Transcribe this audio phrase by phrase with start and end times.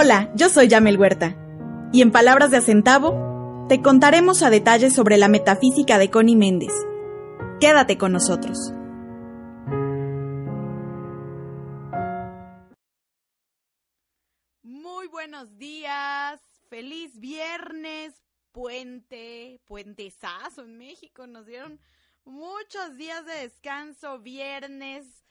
[0.00, 1.34] Hola, yo soy Yamel Huerta.
[1.92, 6.72] Y en Palabras de Acentavo, te contaremos a detalle sobre la metafísica de Connie Méndez.
[7.60, 8.72] Quédate con nosotros.
[14.62, 16.38] Muy buenos días,
[16.70, 18.14] feliz viernes,
[18.52, 21.26] puente, puentesazo en México.
[21.26, 21.80] Nos dieron
[22.24, 25.24] muchos días de descanso, viernes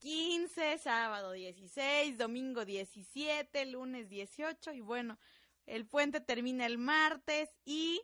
[0.00, 5.18] 15, sábado 16, domingo 17, lunes 18 y bueno,
[5.66, 8.02] el puente termina el martes y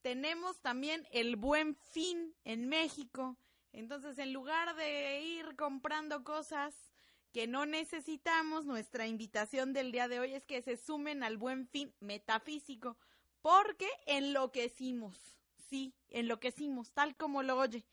[0.00, 3.36] tenemos también el buen fin en México.
[3.72, 6.74] Entonces, en lugar de ir comprando cosas
[7.32, 11.66] que no necesitamos, nuestra invitación del día de hoy es que se sumen al buen
[11.66, 12.96] fin metafísico,
[13.42, 15.18] porque enloquecimos,
[15.68, 17.84] sí, enloquecimos, tal como lo oye.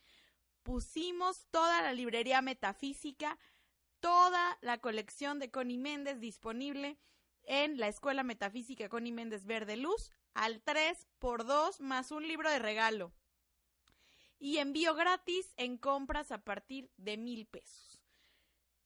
[0.63, 3.39] Pusimos toda la librería metafísica,
[3.99, 6.99] toda la colección de Connie Méndez disponible
[7.43, 12.49] en la Escuela Metafísica Connie Méndez Verde Luz al 3 por 2 más un libro
[12.49, 13.13] de regalo.
[14.39, 18.00] Y envío gratis en compras a partir de mil pesos.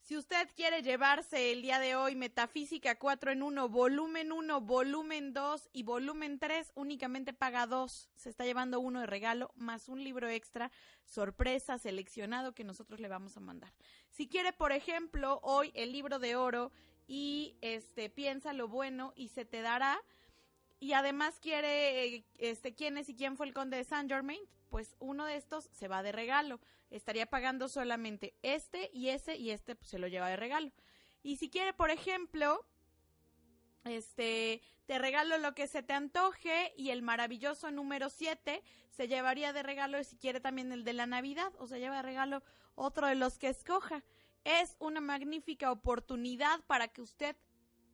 [0.05, 5.33] Si usted quiere llevarse el día de hoy Metafísica 4 en 1, volumen 1, volumen
[5.33, 8.11] 2 y volumen 3, únicamente paga 2.
[8.15, 10.71] Se está llevando uno de regalo más un libro extra,
[11.05, 13.73] sorpresa, seleccionado que nosotros le vamos a mandar.
[14.11, 16.71] Si quiere, por ejemplo, hoy el libro de oro
[17.07, 19.99] y este piensa lo bueno y se te dará
[20.79, 24.41] y además quiere este quién es y quién fue el conde de Saint Germain,
[24.75, 26.59] pues uno de estos se va de regalo.
[26.89, 30.69] Estaría pagando solamente este y ese y este pues, se lo lleva de regalo.
[31.23, 32.65] Y si quiere, por ejemplo,
[33.85, 39.53] este, te regalo lo que se te antoje y el maravilloso número 7 se llevaría
[39.53, 42.43] de regalo si quiere también el de la Navidad o se lleva de regalo
[42.75, 44.03] otro de los que escoja.
[44.43, 47.37] Es una magnífica oportunidad para que usted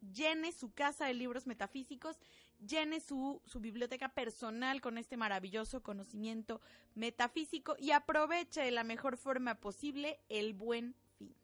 [0.01, 2.17] llene su casa de libros metafísicos,
[2.66, 6.61] llene su, su, biblioteca personal con este maravilloso conocimiento
[6.95, 11.35] metafísico y aproveche de la mejor forma posible el buen fin.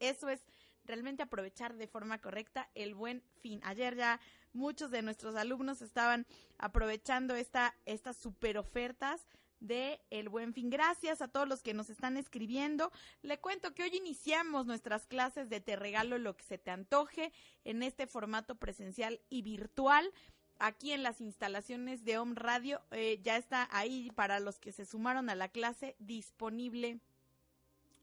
[0.00, 0.40] Eso es
[0.84, 3.60] realmente aprovechar de forma correcta el buen fin.
[3.64, 4.20] Ayer ya
[4.52, 6.26] muchos de nuestros alumnos estaban
[6.58, 9.26] aprovechando esta, estas super ofertas
[9.60, 10.68] de El Buen Fin.
[10.68, 12.92] Gracias a todos los que nos están escribiendo.
[13.22, 17.32] Le cuento que hoy iniciamos nuestras clases de Te Regalo lo que se te antoje
[17.64, 20.10] en este formato presencial y virtual.
[20.58, 24.86] Aquí en las instalaciones de Home Radio eh, ya está ahí para los que se
[24.86, 27.00] sumaron a la clase disponible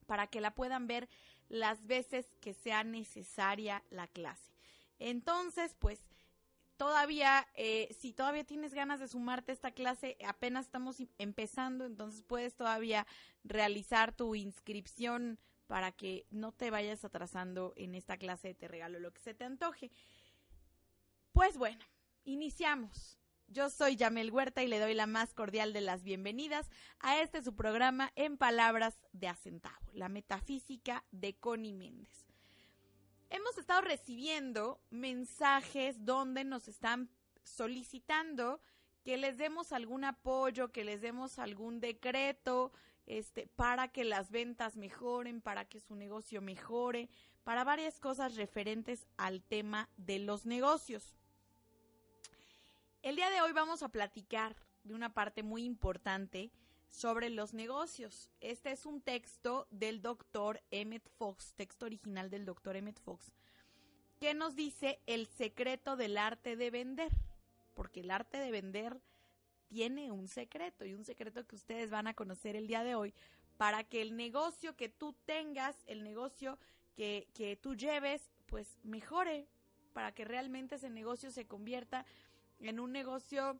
[0.05, 1.07] para que la puedan ver
[1.47, 4.51] las veces que sea necesaria la clase.
[4.99, 6.01] Entonces, pues
[6.77, 12.23] todavía, eh, si todavía tienes ganas de sumarte a esta clase, apenas estamos empezando, entonces
[12.23, 13.07] puedes todavía
[13.43, 18.99] realizar tu inscripción para que no te vayas atrasando en esta clase de Te Regalo
[18.99, 19.91] lo que se te antoje.
[21.31, 21.85] Pues bueno,
[22.23, 23.17] iniciamos.
[23.47, 27.43] Yo soy Yamel Huerta y le doy la más cordial de las bienvenidas a este
[27.43, 32.31] su programa en palabras de acentavo, la metafísica de Connie Méndez
[33.31, 37.09] hemos estado recibiendo mensajes donde nos están
[37.43, 38.61] solicitando
[39.03, 42.71] que les demos algún apoyo, que les demos algún decreto,
[43.07, 47.09] este, para que las ventas mejoren, para que su negocio mejore,
[47.43, 51.15] para varias cosas referentes al tema de los negocios.
[53.03, 56.51] El día de hoy vamos a platicar de una parte muy importante
[56.87, 58.29] sobre los negocios.
[58.41, 63.33] Este es un texto del doctor Emmett Fox, texto original del doctor Emmett Fox,
[64.19, 67.11] que nos dice el secreto del arte de vender.
[67.73, 69.01] Porque el arte de vender
[69.67, 73.15] tiene un secreto y un secreto que ustedes van a conocer el día de hoy
[73.57, 76.59] para que el negocio que tú tengas, el negocio
[76.93, 79.47] que, que tú lleves, pues mejore,
[79.91, 82.05] para que realmente ese negocio se convierta en
[82.79, 83.59] un negocio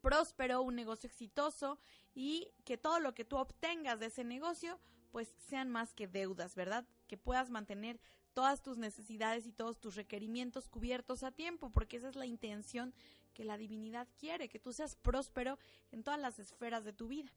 [0.00, 1.78] próspero, un negocio exitoso
[2.14, 4.78] y que todo lo que tú obtengas de ese negocio
[5.10, 6.84] pues sean más que deudas, ¿verdad?
[7.06, 8.00] Que puedas mantener
[8.32, 12.92] todas tus necesidades y todos tus requerimientos cubiertos a tiempo, porque esa es la intención
[13.32, 15.56] que la divinidad quiere, que tú seas próspero
[15.92, 17.32] en todas las esferas de tu vida.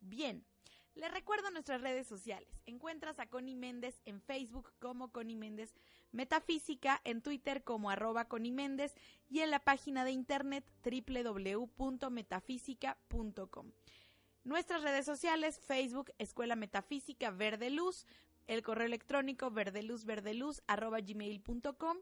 [0.00, 0.44] Bien,
[0.94, 2.48] les recuerdo nuestras redes sociales.
[2.66, 5.74] Encuentras a Connie Méndez en Facebook como Connie Méndez
[6.12, 8.94] Metafísica, en Twitter como arroba Connie Méndez
[9.28, 13.72] y en la página de internet www.metafísica.com.
[14.42, 18.06] Nuestras redes sociales, Facebook, Escuela Metafísica Verde Luz,
[18.46, 21.98] el correo electrónico verdeluzverdeluz arroba gmail.com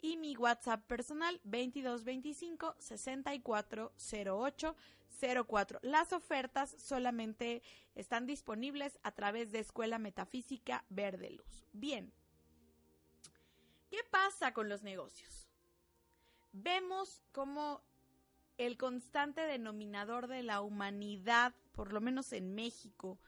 [0.00, 4.76] y mi WhatsApp personal 2225 6408
[5.46, 5.80] 04.
[5.82, 7.62] Las ofertas solamente
[7.94, 11.66] están disponibles a través de Escuela Metafísica Verde Luz.
[11.72, 12.12] Bien.
[13.90, 15.48] ¿Qué pasa con los negocios?
[16.52, 17.82] Vemos como
[18.58, 23.18] el constante denominador de la humanidad, por lo menos en México,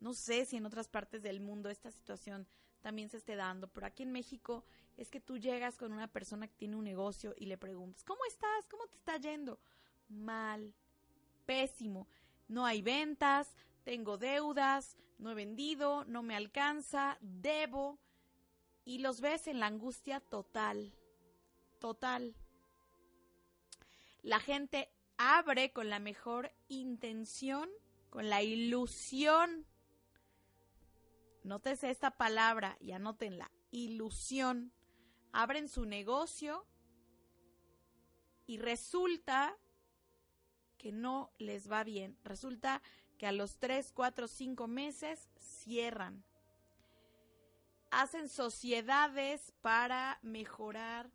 [0.00, 2.46] no sé si en otras partes del mundo esta situación
[2.80, 4.64] también se esté dando, pero aquí en México
[4.96, 8.20] es que tú llegas con una persona que tiene un negocio y le preguntas, ¿cómo
[8.28, 8.66] estás?
[8.68, 9.58] ¿Cómo te está yendo?
[10.08, 10.74] Mal,
[11.46, 12.08] pésimo.
[12.48, 13.54] No hay ventas,
[13.84, 17.98] tengo deudas, no he vendido, no me alcanza, debo.
[18.84, 20.92] Y los ves en la angustia total,
[21.78, 22.34] total.
[24.22, 27.68] La gente abre con la mejor intención,
[28.08, 29.66] con la ilusión.
[31.42, 34.72] Nótese esta palabra y anótenla, ilusión.
[35.32, 36.64] Abren su negocio
[38.46, 39.56] y resulta
[40.76, 42.16] que no les va bien.
[42.24, 42.82] Resulta
[43.18, 46.24] que a los 3, 4, 5 meses cierran.
[47.90, 51.10] Hacen sociedades para mejorar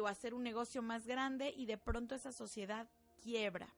[0.00, 2.88] o hacer un negocio más grande y de pronto esa sociedad
[3.22, 3.68] quiebra.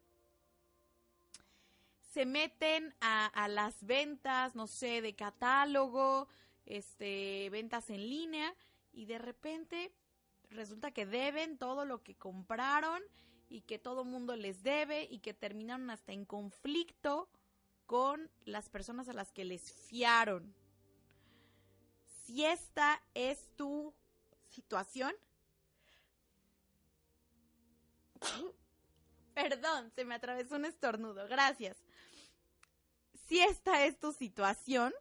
[2.12, 6.28] Se meten a, a las ventas, no sé, de catálogo,
[6.64, 8.54] este, ventas en línea
[8.98, 9.92] y de repente
[10.50, 13.00] resulta que deben todo lo que compraron
[13.48, 17.28] y que todo mundo les debe y que terminaron hasta en conflicto
[17.86, 20.52] con las personas a las que les fiaron.
[22.24, 23.94] Si esta es tu
[24.48, 25.14] situación,
[29.34, 31.76] perdón, se me atravesó un estornudo, gracias.
[33.28, 34.92] Si esta es tu situación,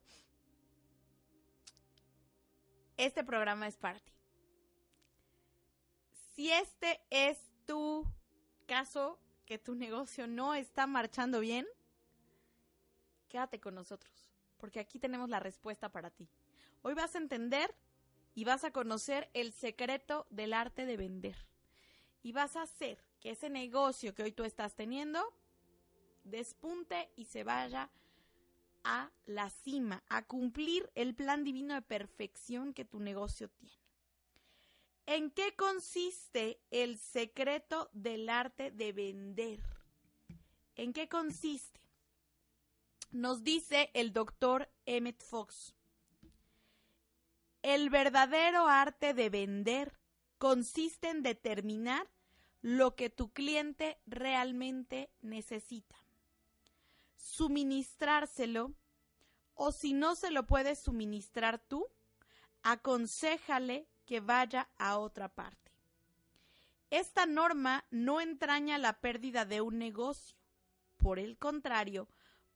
[2.98, 4.14] este programa es para ti.
[6.36, 8.06] Si este es tu
[8.66, 11.66] caso que tu negocio no está marchando bien,
[13.30, 16.30] quédate con nosotros, porque aquí tenemos la respuesta para ti.
[16.82, 17.74] Hoy vas a entender
[18.36, 21.36] y vas a conocer el secreto del arte de vender.
[22.22, 25.34] Y vas a hacer que ese negocio que hoy tú estás teniendo
[26.24, 27.90] despunte y se vaya
[28.90, 33.76] a la cima, a cumplir el plan divino de perfección que tu negocio tiene.
[35.06, 39.60] ¿En qué consiste el secreto del arte de vender?
[40.76, 41.82] ¿En qué consiste?
[43.12, 45.76] Nos dice el doctor Emmett Fox.
[47.62, 50.00] El verdadero arte de vender
[50.38, 52.10] consiste en determinar
[52.62, 55.98] lo que tu cliente realmente necesita,
[57.18, 58.74] suministrárselo
[59.54, 61.88] o si no se lo puedes suministrar tú,
[62.62, 65.74] aconsejale que vaya a otra parte.
[66.90, 70.38] Esta norma no entraña la pérdida de un negocio.
[70.96, 72.08] Por el contrario,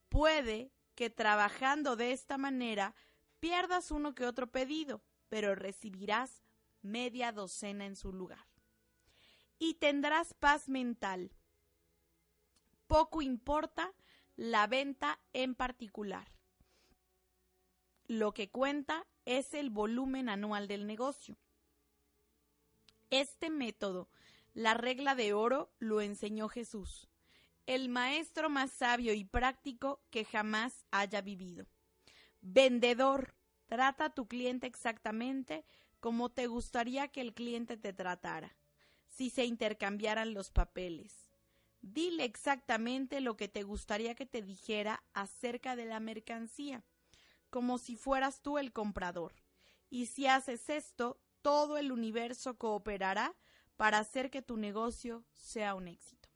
[0.07, 2.95] puede que trabajando de esta manera
[3.39, 6.43] pierdas uno que otro pedido, pero recibirás
[6.81, 8.45] media docena en su lugar.
[9.59, 11.31] Y tendrás paz mental.
[12.87, 13.93] Poco importa
[14.41, 16.27] la venta en particular.
[18.07, 21.37] Lo que cuenta es el volumen anual del negocio.
[23.11, 24.09] Este método,
[24.55, 27.07] la regla de oro, lo enseñó Jesús,
[27.67, 31.67] el maestro más sabio y práctico que jamás haya vivido.
[32.41, 33.35] Vendedor,
[33.67, 35.67] trata a tu cliente exactamente
[35.99, 38.57] como te gustaría que el cliente te tratara,
[39.07, 41.30] si se intercambiaran los papeles.
[41.81, 46.83] Dile exactamente lo que te gustaría que te dijera acerca de la mercancía
[47.51, 49.35] como si fueras tú el comprador.
[49.91, 53.35] Y si haces esto, todo el universo cooperará
[53.75, 56.29] para hacer que tu negocio sea un éxito.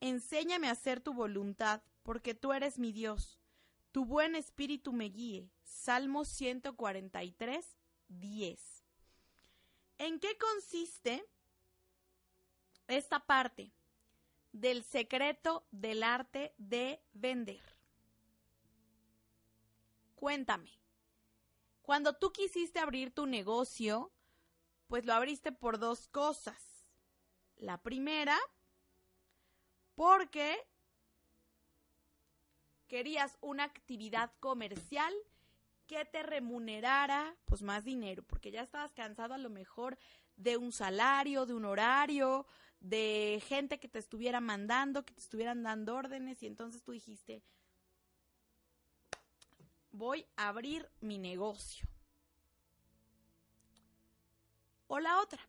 [0.00, 3.38] Enséñame a hacer tu voluntad, porque tú eres mi Dios.
[3.92, 5.50] Tu buen espíritu me guíe.
[5.62, 7.64] Salmo 143,
[8.08, 8.84] 10.
[9.98, 11.24] ¿En qué consiste
[12.88, 13.72] esta parte
[14.54, 17.60] del secreto del arte de vender?
[20.14, 20.70] Cuéntame,
[21.82, 24.10] Cuando tú quisiste abrir tu negocio,
[24.86, 26.86] pues lo abriste por dos cosas.
[27.56, 28.38] La primera,
[29.94, 30.56] porque
[32.86, 35.12] querías una actividad comercial
[35.86, 39.98] que te remunerara pues más dinero, porque ya estabas cansado a lo mejor
[40.36, 42.46] de un salario, de un horario,
[42.84, 47.42] de gente que te estuviera mandando, que te estuvieran dando órdenes y entonces tú dijiste,
[49.90, 51.88] voy a abrir mi negocio.
[54.86, 55.40] O la otra,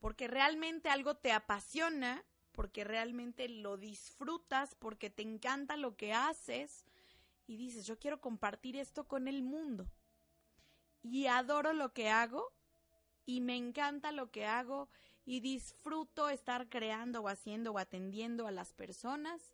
[0.00, 6.86] porque realmente algo te apasiona, porque realmente lo disfrutas, porque te encanta lo que haces
[7.46, 9.86] y dices, yo quiero compartir esto con el mundo.
[11.02, 12.54] Y adoro lo que hago
[13.26, 14.88] y me encanta lo que hago
[15.28, 19.52] y disfruto estar creando o haciendo o atendiendo a las personas.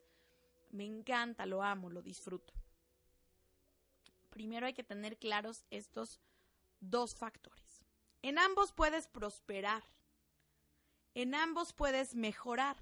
[0.71, 2.55] Me encanta, lo amo, lo disfruto.
[4.31, 6.21] Primero hay que tener claros estos
[6.79, 7.83] dos factores.
[8.23, 9.83] En ambos puedes prosperar.
[11.13, 12.77] En ambos puedes mejorar.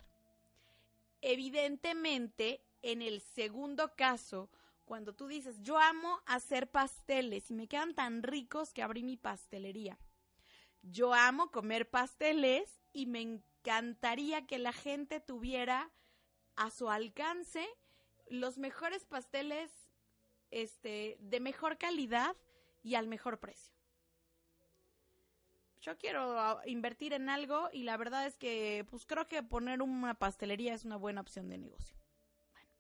[1.23, 4.51] Evidentemente, en el segundo caso,
[4.85, 9.17] cuando tú dices, yo amo hacer pasteles y me quedan tan ricos que abrí mi
[9.17, 9.99] pastelería
[10.83, 15.91] yo amo comer pasteles y me encantaría que la gente tuviera
[16.57, 17.67] a su alcance
[18.29, 19.71] los mejores pasteles
[20.51, 22.37] este, de mejor calidad
[22.83, 23.75] y al mejor precio.
[25.81, 29.83] Yo quiero ah, invertir en algo y la verdad es que pues creo que poner
[29.83, 31.97] una pastelería es una buena opción de negocio.
[32.53, 32.71] Bueno,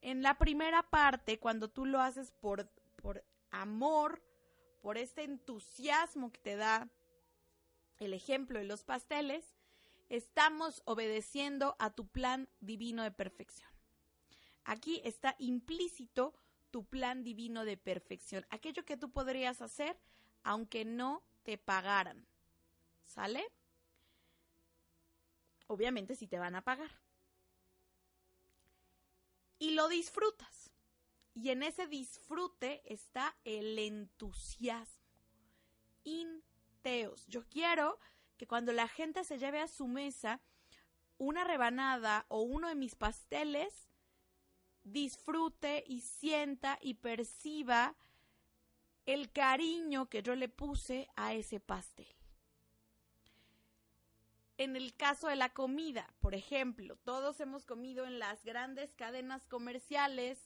[0.00, 4.22] en la primera parte, cuando tú lo haces por, por amor,
[4.80, 6.88] por este entusiasmo que te da
[7.98, 9.54] el ejemplo de los pasteles,
[10.08, 13.68] estamos obedeciendo a tu plan divino de perfección.
[14.64, 16.34] Aquí está implícito
[16.70, 19.98] tu plan divino de perfección, aquello que tú podrías hacer
[20.42, 22.26] aunque no te pagaran.
[23.04, 23.44] ¿Sale?
[25.66, 26.90] Obviamente si te van a pagar.
[29.58, 30.70] Y lo disfrutas.
[31.34, 34.98] Y en ese disfrute está el entusiasmo.
[37.26, 37.98] Yo quiero
[38.36, 40.40] que cuando la gente se lleve a su mesa
[41.18, 43.90] una rebanada o uno de mis pasteles,
[44.84, 47.94] disfrute y sienta y perciba
[49.06, 52.06] el cariño que yo le puse a ese pastel.
[54.56, 59.46] En el caso de la comida, por ejemplo, todos hemos comido en las grandes cadenas
[59.46, 60.38] comerciales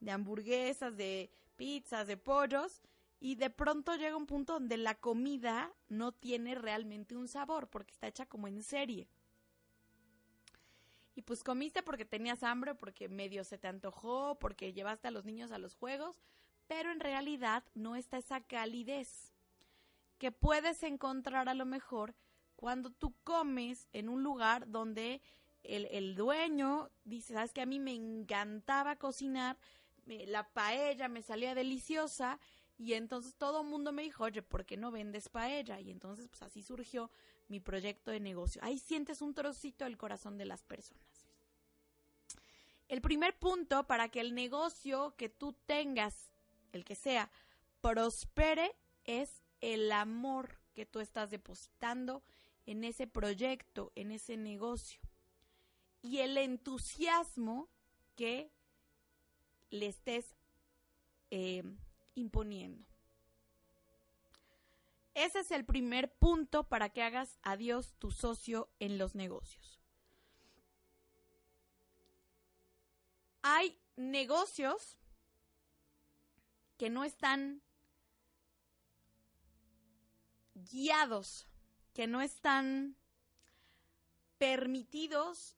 [0.00, 2.82] de hamburguesas, de pizzas, de pollos,
[3.18, 7.92] y de pronto llega un punto donde la comida no tiene realmente un sabor porque
[7.92, 9.08] está hecha como en serie.
[11.14, 15.24] Y pues comiste porque tenías hambre, porque medio se te antojó, porque llevaste a los
[15.24, 16.20] niños a los juegos,
[16.66, 19.32] pero en realidad no está esa calidez
[20.18, 22.14] que puedes encontrar a lo mejor
[22.54, 25.22] cuando tú comes en un lugar donde
[25.62, 29.56] el, el dueño dice, sabes que a mí me encantaba cocinar,
[30.04, 32.38] la paella me salía deliciosa
[32.78, 35.80] y entonces todo el mundo me dijo, oye, ¿por qué no vendes paella?
[35.80, 37.10] Y entonces, pues así surgió
[37.48, 38.62] mi proyecto de negocio.
[38.62, 41.02] Ahí sientes un trocito del corazón de las personas.
[42.88, 46.30] El primer punto para que el negocio que tú tengas,
[46.72, 47.30] el que sea,
[47.80, 52.22] prospere es el amor que tú estás depositando
[52.66, 55.00] en ese proyecto, en ese negocio.
[56.02, 57.68] Y el entusiasmo
[58.16, 58.50] que
[59.70, 60.36] le estés
[61.30, 61.64] eh,
[62.16, 62.84] imponiendo.
[65.14, 69.80] Ese es el primer punto para que hagas a Dios tu socio en los negocios.
[73.40, 74.98] Hay negocios
[76.76, 77.62] que no están
[80.54, 81.46] guiados,
[81.94, 82.96] que no están
[84.36, 85.56] permitidos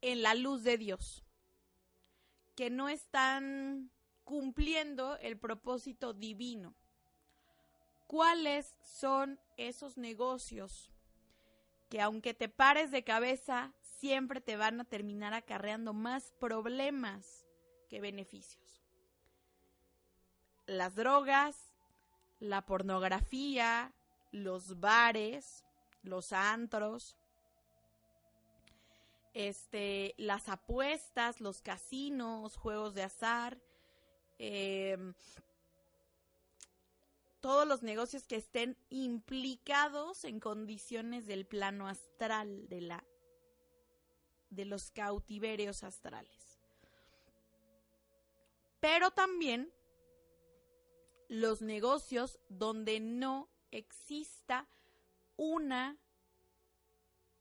[0.00, 1.24] en la luz de Dios,
[2.54, 3.90] que no están
[4.28, 6.74] cumpliendo el propósito divino.
[8.06, 10.90] ¿Cuáles son esos negocios
[11.88, 17.46] que aunque te pares de cabeza, siempre te van a terminar acarreando más problemas
[17.88, 18.82] que beneficios?
[20.66, 21.72] Las drogas,
[22.38, 23.94] la pornografía,
[24.30, 25.64] los bares,
[26.02, 27.16] los antros,
[29.32, 33.58] este, las apuestas, los casinos, juegos de azar,
[34.38, 35.14] Em,
[37.40, 43.04] todos los negocios que estén implicados en condiciones del plano astral de la
[44.50, 46.58] de los cautiverios astrales.
[48.80, 49.72] Pero también
[51.28, 54.66] los negocios donde no exista
[55.36, 55.98] una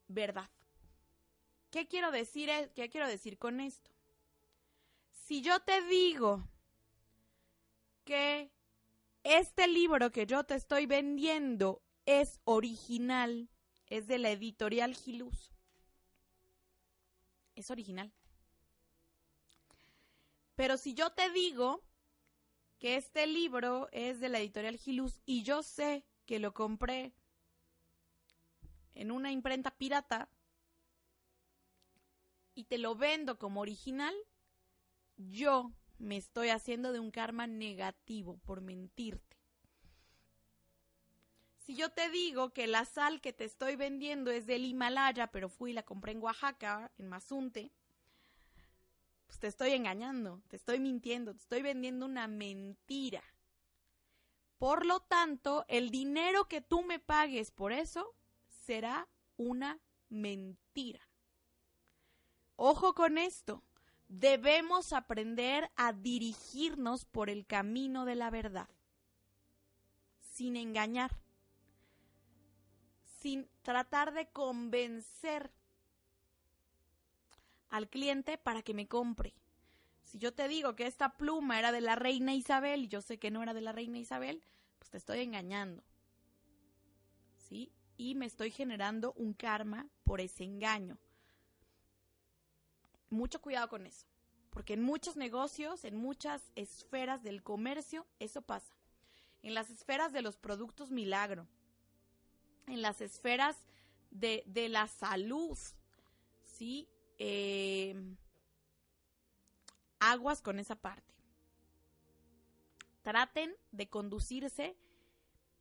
[0.08, 0.50] verdad.
[1.72, 3.92] ¿Qué quiero decir, qué quiero decir con esto?
[5.12, 6.44] Si yo te digo
[8.08, 8.54] que
[9.24, 13.50] este libro que yo te estoy vendiendo es original,
[13.88, 15.54] es de la editorial Gilus.
[17.54, 18.14] Es original.
[20.56, 21.84] Pero si yo te digo
[22.80, 27.14] que este libro es de la editorial Gilus y yo sé que lo compré
[28.96, 30.30] en una imprenta pirata
[32.56, 34.16] y te lo vendo como original,
[35.18, 39.38] yo me estoy haciendo de un karma negativo por mentirte.
[41.58, 45.50] Si yo te digo que la sal que te estoy vendiendo es del Himalaya, pero
[45.50, 47.74] fui y la compré en Oaxaca, en Mazunte,
[49.26, 53.22] pues te estoy engañando, te estoy mintiendo, te estoy vendiendo una mentira.
[54.58, 58.16] Por lo tanto, el dinero que tú me pagues por eso
[58.48, 61.02] será una mentira.
[62.56, 63.64] Ojo con esto
[64.08, 68.70] debemos aprender a dirigirnos por el camino de la verdad,
[70.22, 71.18] sin engañar,
[73.20, 75.52] sin tratar de convencer
[77.70, 79.34] al cliente para que me compre.
[80.04, 83.18] Si yo te digo que esta pluma era de la reina Isabel y yo sé
[83.18, 84.42] que no era de la reina Isabel,
[84.80, 85.84] pues te estoy engañando.
[87.36, 87.74] ¿Sí?
[87.98, 90.98] Y me estoy generando un karma por ese engaño
[93.10, 94.08] mucho cuidado con eso,
[94.50, 98.76] porque en muchos negocios, en muchas esferas del comercio, eso pasa.
[99.44, 101.48] En las esferas de los productos milagro,
[102.68, 103.64] en las esferas
[104.12, 105.58] de, la salud,
[106.46, 106.90] ¿sí?
[107.18, 107.96] Eh,
[110.00, 111.14] aguas con esa parte.
[113.02, 114.76] Traten de conducirse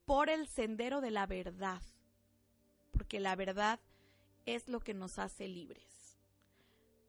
[0.04, 1.82] por el sendero de la verdad,
[2.90, 3.80] porque la verdad
[4.46, 5.95] es lo que nos hace libres.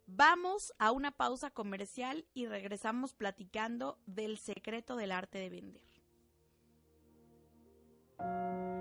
[0.10, 5.84] Vamos a una pausa comercial y regresamos platicando del secreto del arte de vender.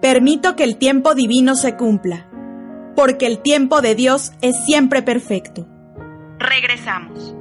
[0.01, 2.31] Permito que el tiempo divino se cumpla,
[2.95, 5.67] porque el tiempo de Dios es siempre perfecto.
[6.39, 7.35] Regresamos.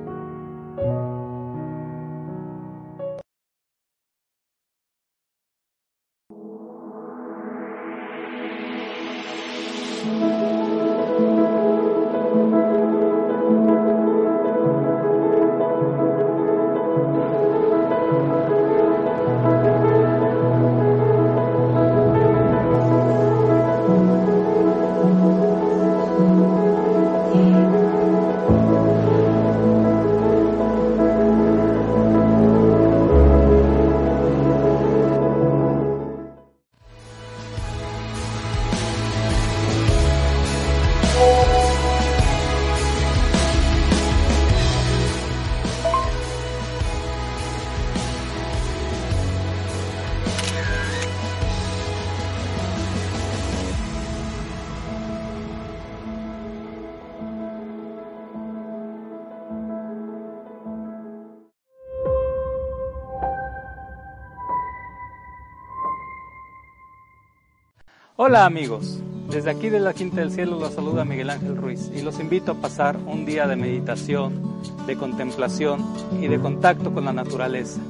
[68.18, 72.02] Hola amigos, desde aquí de la Quinta del Cielo los saluda Miguel Ángel Ruiz y
[72.02, 75.84] los invito a pasar un día de meditación, de contemplación
[76.22, 77.82] y de contacto con la naturaleza.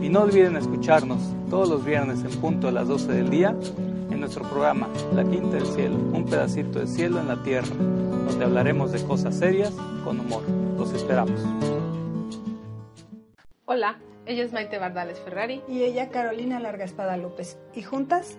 [0.00, 1.18] Y no olviden escucharnos
[1.50, 3.56] todos los viernes en punto a las 12 del día
[4.12, 8.44] en nuestro programa La Quinta del Cielo, un pedacito de cielo en la tierra, donde
[8.44, 9.72] hablaremos de cosas serias
[10.04, 10.44] con humor.
[10.78, 11.40] Los esperamos.
[13.64, 15.60] Hola, ella es Maite Bardales Ferrari.
[15.66, 17.58] Y ella Carolina Larga Espada López.
[17.74, 18.38] Y juntas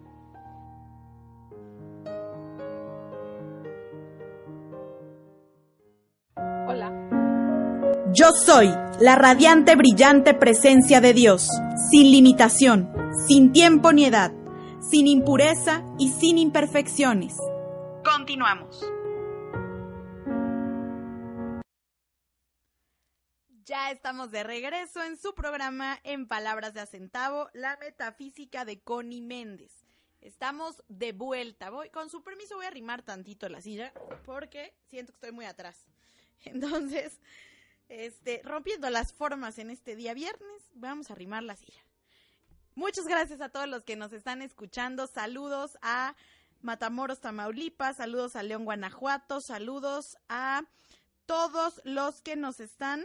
[8.13, 8.67] Yo soy
[8.99, 11.47] la radiante, brillante presencia de Dios,
[11.89, 12.91] sin limitación,
[13.25, 14.33] sin tiempo ni edad,
[14.81, 17.37] sin impureza y sin imperfecciones.
[18.03, 18.85] Continuamos.
[23.63, 29.21] Ya estamos de regreso en su programa En Palabras de Acentavo, la metafísica de Connie
[29.21, 29.85] Méndez.
[30.19, 31.69] Estamos de vuelta.
[31.69, 33.93] Voy, con su permiso voy a arrimar tantito la silla
[34.25, 35.85] porque siento que estoy muy atrás.
[36.43, 37.21] Entonces,
[37.91, 40.69] este, rompiendo las formas en este día viernes.
[40.73, 41.83] Vamos a arrimar la silla.
[42.73, 45.07] Muchas gracias a todos los que nos están escuchando.
[45.07, 46.15] Saludos a
[46.61, 47.97] Matamoros, Tamaulipas.
[47.97, 49.41] Saludos a León, Guanajuato.
[49.41, 50.63] Saludos a
[51.25, 53.03] todos los que nos están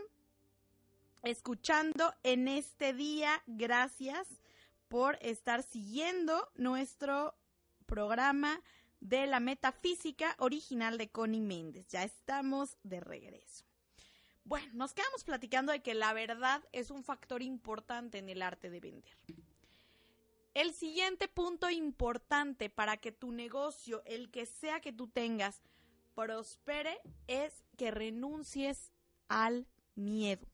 [1.25, 3.43] escuchando en este día.
[3.49, 4.29] Gracias
[4.87, 7.35] por estar siguiendo nuestro
[7.87, 8.63] programa
[9.01, 11.89] de la metafísica original de Connie Méndez.
[11.89, 13.66] Ya estamos de regreso.
[14.47, 18.71] Bueno, nos quedamos platicando de que la verdad es un factor importante en el arte
[18.71, 19.17] de vender.
[20.55, 25.63] El siguiente punto importante para que tu negocio, el que sea que tú tengas,
[26.15, 28.93] prospere es que renuncies
[29.27, 30.47] al miedo.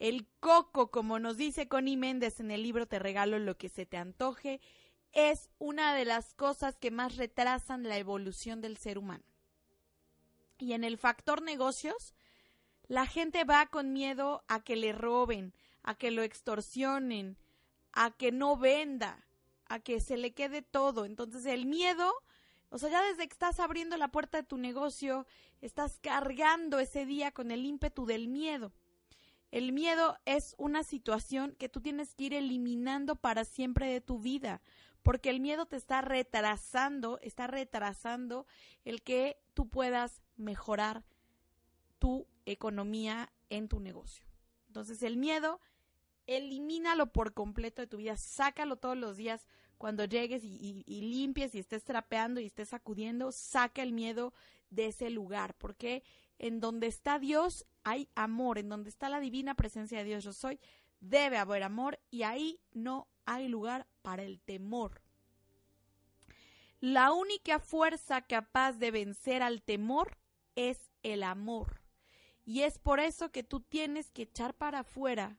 [0.00, 3.86] El coco, como nos dice Connie Méndez en el libro Te regalo lo que se
[3.86, 4.60] te antoje,
[5.12, 9.22] es una de las cosas que más retrasan la evolución del ser humano.
[10.58, 12.14] Y en el factor negocios,
[12.90, 17.38] la gente va con miedo a que le roben, a que lo extorsionen,
[17.92, 19.28] a que no venda,
[19.66, 21.04] a que se le quede todo.
[21.04, 22.12] Entonces el miedo,
[22.68, 25.24] o sea, ya desde que estás abriendo la puerta de tu negocio,
[25.60, 28.72] estás cargando ese día con el ímpetu del miedo.
[29.52, 34.18] El miedo es una situación que tú tienes que ir eliminando para siempre de tu
[34.18, 34.62] vida,
[35.04, 38.46] porque el miedo te está retrasando, está retrasando
[38.84, 41.04] el que tú puedas mejorar
[42.00, 44.24] tu economía en tu negocio.
[44.66, 45.60] Entonces el miedo
[46.26, 49.46] elimínalo por completo de tu vida, sácalo todos los días
[49.78, 54.34] cuando llegues y, limpies y estés trapeando y estés sacudiendo, saca el miedo
[54.68, 56.04] de ese lugar, porque
[56.38, 60.32] en donde está Dios hay amor, en donde está la divina presencia de Dios yo
[60.32, 60.60] soy,
[61.00, 65.00] debe haber amor y ahí no hay lugar para el temor.
[66.80, 70.18] La única fuerza capaz de vencer al temor
[70.56, 71.79] es el amor.
[72.44, 75.38] Y es por eso que tú tienes que echar para afuera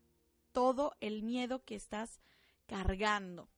[0.51, 2.21] todo el miedo que estás
[2.67, 3.49] cargando.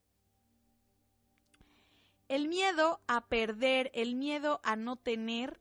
[2.28, 5.60] El miedo a perder, el miedo a no tener,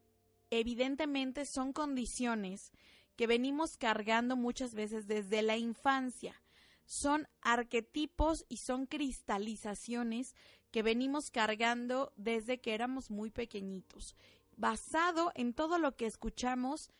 [0.50, 2.72] evidentemente son condiciones
[3.16, 6.40] que venimos cargando muchas veces desde la infancia.
[6.84, 10.34] Son arquetipos y son cristalizaciones
[10.70, 14.16] que venimos cargando desde que éramos muy pequeñitos,
[14.56, 16.90] basado en todo lo que escuchamos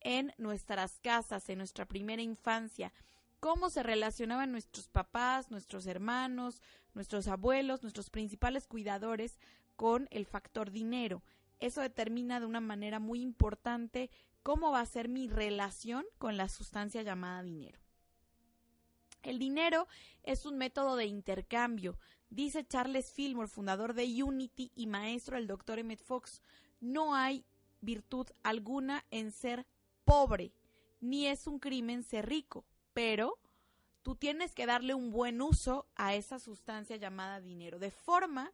[0.00, 2.92] en nuestras casas, en nuestra primera infancia,
[3.40, 6.62] cómo se relacionaban nuestros papás, nuestros hermanos,
[6.94, 9.38] nuestros abuelos, nuestros principales cuidadores
[9.76, 11.22] con el factor dinero.
[11.58, 14.10] Eso determina de una manera muy importante
[14.42, 17.78] cómo va a ser mi relación con la sustancia llamada dinero.
[19.22, 19.86] El dinero
[20.22, 21.98] es un método de intercambio,
[22.30, 25.78] dice Charles Fillmore, fundador de Unity y maestro del Dr.
[25.78, 26.40] Emmett Fox.
[26.80, 27.44] No hay
[27.82, 29.66] virtud alguna en ser
[30.10, 30.52] pobre,
[31.00, 33.38] ni es un crimen ser rico pero
[34.02, 38.52] tú tienes que darle un buen uso a esa sustancia llamada dinero, de forma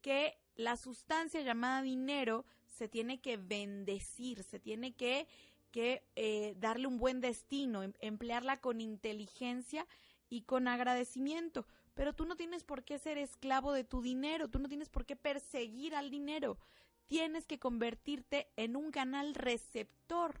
[0.00, 5.28] que la sustancia llamada dinero se tiene que bendecir, se tiene que,
[5.74, 9.86] eh, darle un buen destino, em, emplearla con inteligencia
[10.30, 11.66] y con agradecimiento.
[11.94, 15.04] Pero tú no tienes por qué ser esclavo de tu dinero, tú no tienes por
[15.04, 16.58] qué perseguir al dinero,
[17.06, 20.40] tienes que convertirte en un canal receptor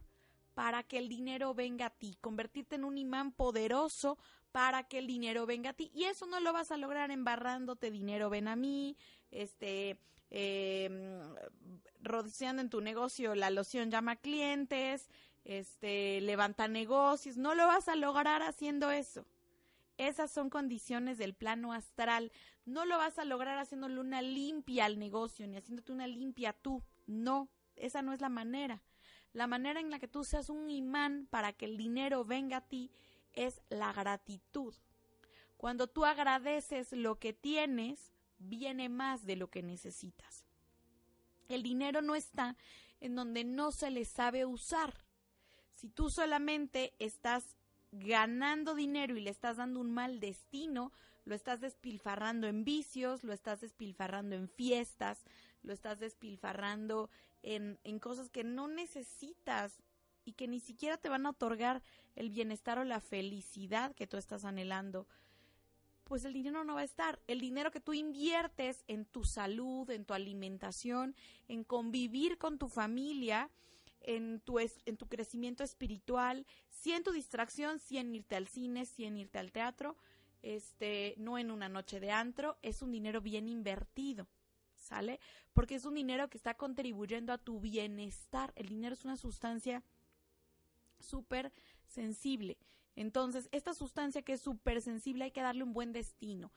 [0.56, 4.16] para que el dinero venga a ti, convertirte en un imán poderoso
[4.52, 5.90] para que el dinero venga a ti.
[5.92, 8.96] Y eso no lo vas a lograr embarrándote dinero, ven a mí,
[9.30, 10.88] este, eh,
[12.00, 15.10] rodeando en tu negocio la loción llama clientes,
[15.44, 19.26] este, levanta negocios, no lo vas a lograr haciendo eso.
[19.98, 22.32] Esas son condiciones del plano astral.
[22.64, 26.82] No lo vas a lograr haciéndole una limpia al negocio, ni haciéndote una limpia tú.
[27.06, 28.80] No, esa no es la manera.
[29.36, 32.66] La manera en la que tú seas un imán para que el dinero venga a
[32.66, 32.90] ti
[33.34, 34.74] es la gratitud.
[35.58, 40.46] Cuando tú agradeces lo que tienes, viene más de lo que necesitas.
[41.50, 42.56] El dinero no está
[42.98, 45.04] en donde no se le sabe usar.
[45.74, 47.58] Si tú solamente estás
[47.92, 50.94] ganando dinero y le estás dando un mal destino,
[51.26, 55.26] lo estás despilfarrando en vicios, lo estás despilfarrando en fiestas,
[55.66, 57.10] lo estás despilfarrando
[57.42, 59.82] en, en cosas que no necesitas
[60.24, 61.82] y que ni siquiera te van a otorgar
[62.14, 65.06] el bienestar o la felicidad que tú estás anhelando,
[66.04, 67.20] pues el dinero no va a estar.
[67.26, 71.14] El dinero que tú inviertes en tu salud, en tu alimentación,
[71.48, 73.50] en convivir con tu familia,
[74.00, 78.86] en tu, en tu crecimiento espiritual, si en tu distracción, si en irte al cine,
[78.86, 79.96] si en irte al teatro,
[80.42, 84.28] este, no en una noche de antro, es un dinero bien invertido.
[84.86, 85.20] ¿Sale?
[85.52, 88.52] Porque es un dinero que está contribuyendo a tu bienestar.
[88.56, 89.82] El dinero es una sustancia
[90.98, 91.52] súper
[91.86, 92.58] sensible.
[92.94, 96.52] Entonces, esta sustancia que es súper sensible hay que darle un buen destino.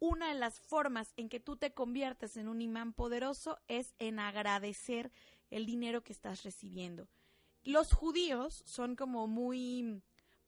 [0.00, 4.18] Una de las formas en que tú te conviertes en un imán poderoso es en
[4.18, 5.10] agradecer
[5.50, 7.08] el dinero que estás recibiendo.
[7.64, 10.02] Los judíos son como muy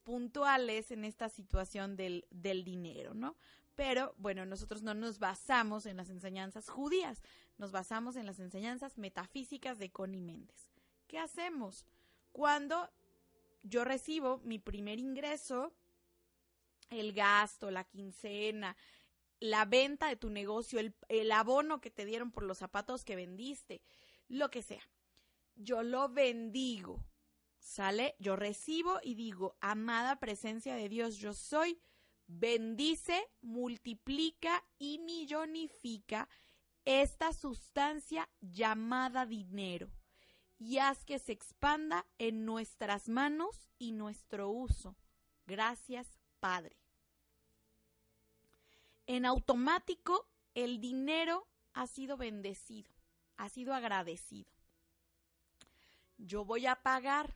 [0.04, 3.36] puntuales en esta situación del, del dinero, ¿no?
[3.80, 7.22] Pero bueno, nosotros no nos basamos en las enseñanzas judías,
[7.56, 10.68] nos basamos en las enseñanzas metafísicas de Connie Méndez.
[11.06, 11.86] ¿Qué hacemos?
[12.30, 12.90] Cuando
[13.62, 15.72] yo recibo mi primer ingreso,
[16.90, 18.76] el gasto, la quincena,
[19.38, 23.16] la venta de tu negocio, el, el, abono que te dieron por los zapatos que
[23.16, 23.80] vendiste,
[24.28, 24.86] lo que sea.
[25.54, 27.02] Yo lo bendigo.
[27.58, 28.14] ¿Sale?
[28.18, 31.80] Yo recibo y digo, amada presencia de Dios, yo soy,
[32.38, 36.28] bendice, multiplica y millonifica
[36.84, 39.90] esta sustancia llamada dinero
[40.58, 44.94] y haz que se expanda en nuestras manos y nuestro uso.
[45.46, 46.06] Gracias,
[46.38, 46.76] Padre.
[49.06, 52.92] En automático, el dinero ha sido bendecido,
[53.36, 54.52] ha sido agradecido.
[56.18, 57.34] Yo voy a pagar.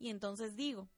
[0.00, 0.88] Y entonces digo,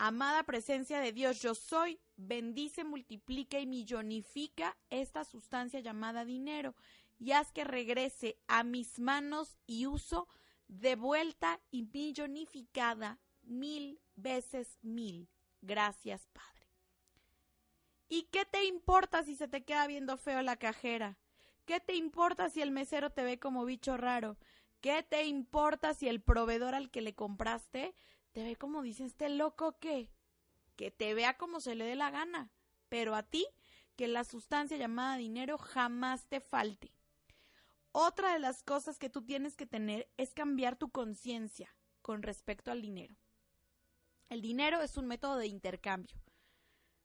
[0.00, 6.74] amada presencia de Dios, yo soy, bendice, multiplica y millonifica esta sustancia llamada dinero
[7.18, 10.26] y haz que regrese a mis manos y uso
[10.68, 15.28] de vuelta y millonificada mil veces mil.
[15.60, 16.66] Gracias, Padre.
[18.08, 21.18] ¿Y qué te importa si se te queda viendo feo la cajera?
[21.66, 24.38] ¿Qué te importa si el mesero te ve como bicho raro?
[24.80, 27.94] ¿Qué te importa si el proveedor al que le compraste
[28.32, 30.10] te ve como dice este loco qué?
[30.76, 32.50] Que te vea como se le dé la gana.
[32.88, 33.46] Pero a ti,
[33.96, 36.92] que la sustancia llamada dinero jamás te falte.
[37.92, 42.70] Otra de las cosas que tú tienes que tener es cambiar tu conciencia con respecto
[42.70, 43.16] al dinero.
[44.28, 46.16] El dinero es un método de intercambio.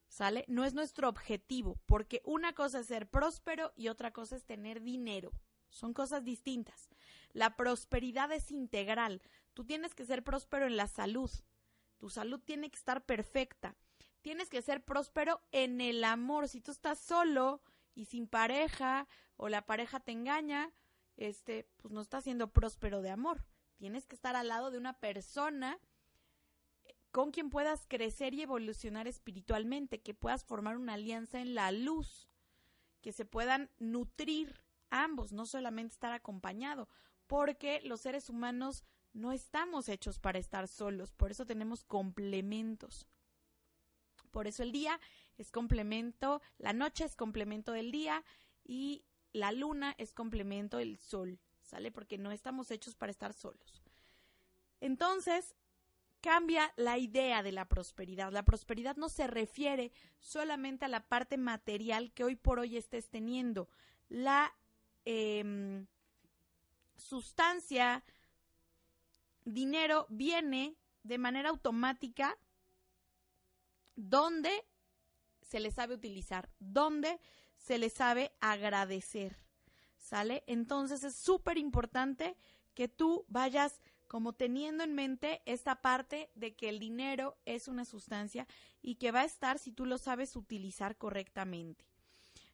[0.08, 0.44] ¿Sale?
[0.46, 4.80] No es nuestro objetivo, porque una cosa es ser próspero y otra cosa es tener
[4.80, 5.32] dinero.
[5.68, 6.88] Son cosas distintas.
[7.32, 9.20] La prosperidad es integral.
[9.56, 11.30] Tú tienes que ser próspero en la salud.
[11.96, 13.74] Tu salud tiene que estar perfecta.
[14.20, 16.46] Tienes que ser próspero en el amor.
[16.46, 17.62] Si tú estás solo
[17.94, 20.74] y sin pareja o la pareja te engaña,
[21.16, 23.46] este, pues no estás siendo próspero de amor.
[23.78, 25.78] Tienes que estar al lado de una persona
[26.84, 31.72] eh, con quien puedas crecer y evolucionar espiritualmente, que puedas formar una alianza en la
[31.72, 32.28] luz,
[33.00, 36.90] que se puedan nutrir ambos, no solamente estar acompañado,
[37.26, 38.84] porque los seres humanos
[39.16, 43.06] no estamos hechos para estar solos, por eso tenemos complementos.
[44.30, 45.00] Por eso el día
[45.38, 48.22] es complemento, la noche es complemento del día
[48.62, 51.90] y la luna es complemento del sol, ¿sale?
[51.90, 53.82] Porque no estamos hechos para estar solos.
[54.80, 55.56] Entonces,
[56.20, 58.32] cambia la idea de la prosperidad.
[58.32, 63.08] La prosperidad no se refiere solamente a la parte material que hoy por hoy estés
[63.08, 63.70] teniendo.
[64.10, 64.54] La
[65.06, 65.86] eh,
[66.96, 68.04] sustancia,
[69.46, 72.36] dinero, viene de manera automática
[73.94, 74.50] donde
[75.40, 77.18] se le sabe utilizar, donde
[77.56, 79.36] se le sabe agradecer.
[79.96, 80.44] ¿Sale?
[80.46, 82.36] Entonces es súper importante
[82.74, 87.84] que tú vayas como teniendo en mente esta parte de que el dinero es una
[87.84, 88.46] sustancia
[88.82, 91.84] y que va a estar si tú lo sabes utilizar correctamente.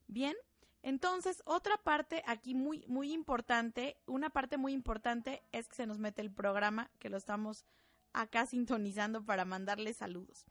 [0.07, 0.35] Bien,
[0.83, 5.99] entonces, otra parte aquí muy, muy importante, una parte muy importante es que se nos
[5.99, 7.65] mete el programa, que lo estamos
[8.13, 10.45] acá sintonizando para mandarle saludos.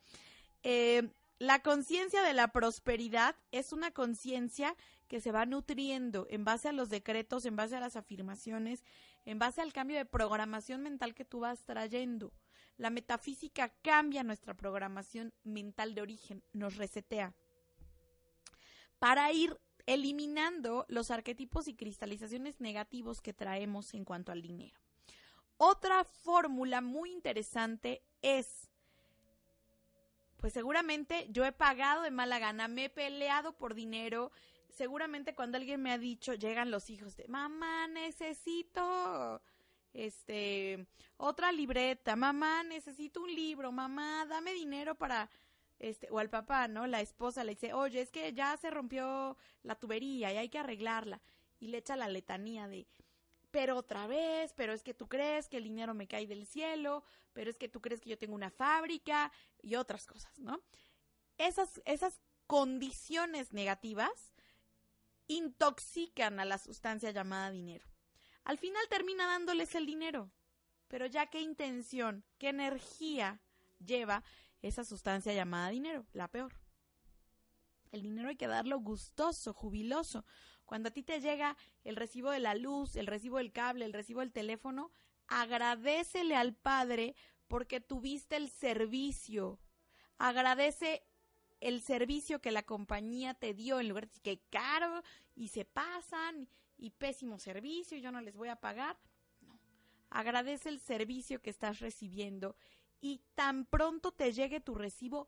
[0.64, 4.76] Eh, la conciencia de la prosperidad es una conciencia
[5.08, 8.86] que se va nutriendo en base a los decretos, en base a las afirmaciones,
[9.26, 12.32] en base al cambio de programación mental que tú vas trayendo.
[12.78, 17.34] La metafísica cambia nuestra programación mental de origen, nos resetea.
[19.00, 24.80] Para ir eliminando los arquetipos y cristalizaciones negativos que traemos en cuanto al dinero.
[25.58, 28.70] Otra fórmula muy interesante es,
[30.38, 34.32] pues seguramente yo he pagado de mala gana, me he peleado por dinero,
[34.70, 39.42] seguramente cuando alguien me ha dicho, llegan los hijos de, mamá, necesito
[39.94, 45.30] este otra libreta, mamá, necesito un libro, mamá, dame dinero para
[45.82, 46.86] este, o al papá, ¿no?
[46.86, 50.60] La esposa le dice, oye, es que ya se rompió la tubería y hay que
[50.60, 51.22] arreglarla.
[51.60, 52.88] Y le echa la letanía de,
[53.50, 57.04] pero otra vez, pero es que tú crees que el dinero me cae del cielo,
[57.34, 60.62] pero es que tú crees que yo tengo una fábrica y otras cosas, ¿no?
[61.40, 64.34] Esas, esas condiciones negativas
[65.26, 67.86] intoxican a la sustancia llamada dinero.
[68.44, 70.32] Al final termina dándoles el dinero,
[70.88, 73.40] Pero ya qué intención, qué energía
[73.80, 74.24] lleva
[74.62, 76.54] esa sustancia llamada dinero, la peor.
[77.92, 80.26] El dinero hay que darlo gustoso, jubiloso.
[80.66, 83.94] Cuando a ti te llega el recibo de la luz, el recibo del cable, el
[83.94, 84.92] recibo del teléfono,
[85.28, 87.16] agradecele al Padre
[87.48, 89.60] porque tuviste el servicio.
[90.18, 91.04] Agradece
[91.60, 95.04] el servicio que la compañía te dio en lugar de que caro
[95.36, 96.48] y se pasan
[96.78, 98.98] y pésimo servicio, yo no les voy a pagar.
[99.42, 99.60] No.
[100.10, 102.56] Agradece el servicio que estás recibiendo
[103.02, 105.28] y tan pronto te llegue tu recibo,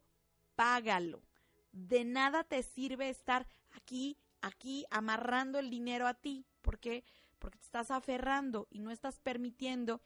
[0.56, 1.24] págalo.
[1.72, 6.46] De nada te sirve estar aquí, aquí, amarrando el dinero a ti.
[6.62, 7.04] ¿Por qué?
[7.40, 10.02] Porque te estás aferrando y no estás permitiendo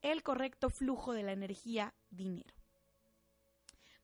[0.00, 2.54] el correcto flujo de la energía dinero.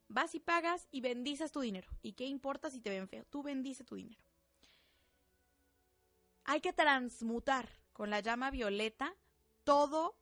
[0.09, 1.89] Vas y pagas y bendices tu dinero.
[2.03, 3.25] ¿Y qué importa si te ven feo?
[3.31, 4.21] Tú bendice tu dinero.
[6.45, 9.15] Hay que transmutar con la llama violeta
[9.63, 10.15] todo,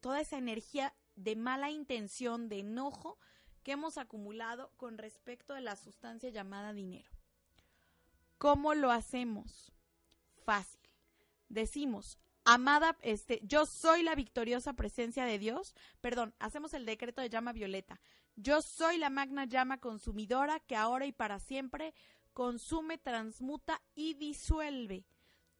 [0.00, 3.18] toda esa energía de mala intención, de enojo
[3.62, 7.10] que hemos acumulado con respecto de la sustancia llamada dinero.
[8.38, 9.72] ¿Cómo lo hacemos?
[10.44, 10.80] Fácil.
[11.48, 15.74] Decimos, amada, este, yo soy la victoriosa presencia de Dios.
[16.00, 18.00] Perdón, hacemos el decreto de llama violeta.
[18.36, 21.94] Yo soy la magna llama consumidora que ahora y para siempre
[22.34, 25.06] consume, transmuta y disuelve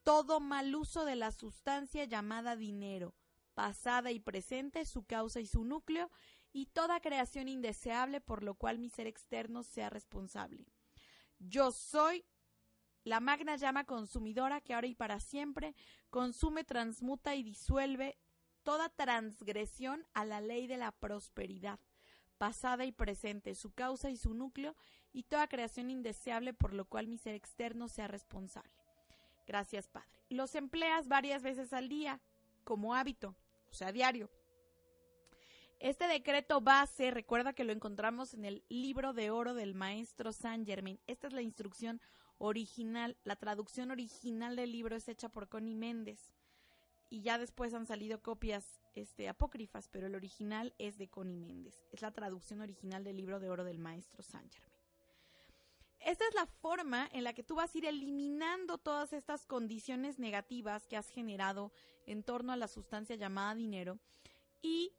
[0.03, 3.15] todo mal uso de la sustancia llamada dinero,
[3.57, 6.11] pasada y presente, su causa y su núcleo,
[6.53, 10.67] y toda creación indeseable por lo cual mi ser externo sea responsable.
[11.39, 12.27] Yo soy
[13.03, 15.75] la magna llama consumidora que ahora y para siempre
[16.11, 18.19] consume, transmuta y disuelve
[18.63, 21.81] toda transgresión a la ley de la prosperidad,
[22.37, 24.77] pasada y presente, su causa y su núcleo,
[25.15, 28.75] y toda creación indeseable por lo cual mi ser externo sea responsable.
[29.47, 30.11] Gracias, Padre.
[30.29, 32.21] Los empleas varias veces al día,
[32.65, 33.35] como hábito,
[33.71, 34.31] o sea, diario.
[35.79, 40.67] Este decreto base, recuerda que lo encontramos en el libro de oro del maestro Saint
[40.67, 40.99] Germain.
[41.07, 42.01] Esta es la instrucción
[42.39, 46.35] original, la traducción original del libro es hecha por Connie Méndez.
[47.11, 51.85] Y ya después han salido copias este, apócrifas, pero el original es de Connie Méndez.
[51.93, 54.76] Es la traducción original del libro de oro del maestro Saint Germain.
[56.07, 60.21] Esta es la forma en la que tú vas a ir eliminando todas estas condiciones
[60.21, 61.73] negativas que has generado
[62.07, 63.99] en torno a la sustancia llamada dinero
[64.63, 64.93] y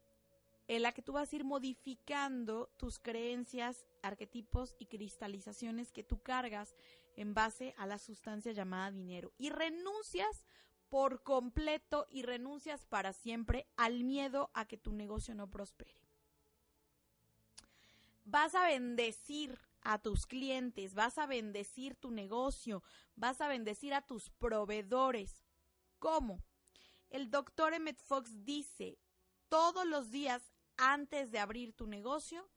[0.66, 6.20] en la que tú vas a ir modificando tus creencias, arquetipos y cristalizaciones que tú
[6.22, 6.76] cargas
[7.16, 9.32] en base a la sustancia llamada dinero.
[9.38, 10.44] Y renuncias
[10.90, 16.02] por completo y renuncias para siempre al miedo a que tu negocio no prospere.
[18.26, 22.82] Vas a bendecir a tus clientes, vas a bendecir tu negocio,
[23.16, 25.42] vas a bendecir a tus proveedores.
[25.98, 26.42] ¿Cómo?
[27.10, 28.98] El doctor Emmett Fox dice,
[29.48, 30.42] todos los días
[30.76, 32.48] antes de abrir tu negocio,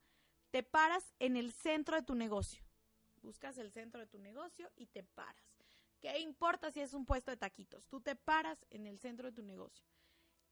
[0.50, 2.62] te paras en el centro de tu negocio.
[3.22, 5.44] Buscas el centro de tu negocio y te paras.
[6.00, 7.86] ¿Qué importa si es un puesto de taquitos?
[7.86, 9.86] Tú te paras en el centro de tu negocio.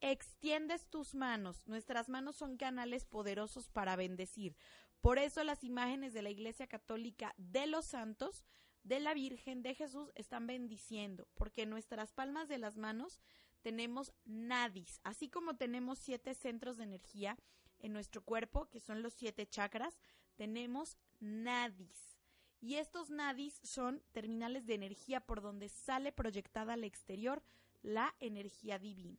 [0.00, 1.66] Extiendes tus manos.
[1.66, 4.56] Nuestras manos son canales poderosos para bendecir.
[5.01, 8.45] Por eso las imágenes de la Iglesia Católica de los santos,
[8.83, 13.21] de la Virgen, de Jesús, están bendiciendo, porque en nuestras palmas de las manos
[13.63, 17.39] tenemos nadis, así como tenemos siete centros de energía
[17.79, 19.99] en nuestro cuerpo, que son los siete chakras,
[20.37, 22.19] tenemos nadis.
[22.61, 27.43] Y estos nadis son terminales de energía por donde sale proyectada al exterior
[27.83, 29.19] la energía divina.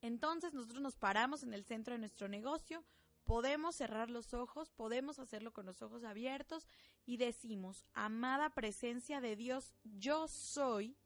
[0.00, 2.84] Entonces nosotros nos paramos en el centro de nuestro negocio,
[3.28, 6.66] podemos cerrar los ojos, podemos hacerlo con los ojos abiertos
[7.04, 10.96] y decimos, amada presencia de Dios, yo soy,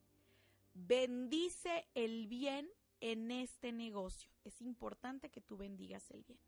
[0.73, 4.31] bendice el bien en este negocio.
[4.45, 6.39] Es importante que tú bendigas el bien.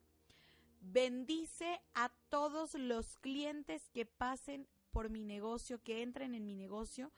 [0.81, 7.11] Bendice a todos los clientes que pasen por mi negocio, que entren en mi negocio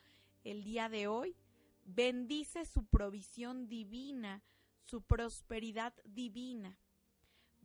[0.45, 1.37] el día de hoy.
[1.85, 4.42] Bendice su provisión divina,
[4.87, 6.79] su prosperidad divina.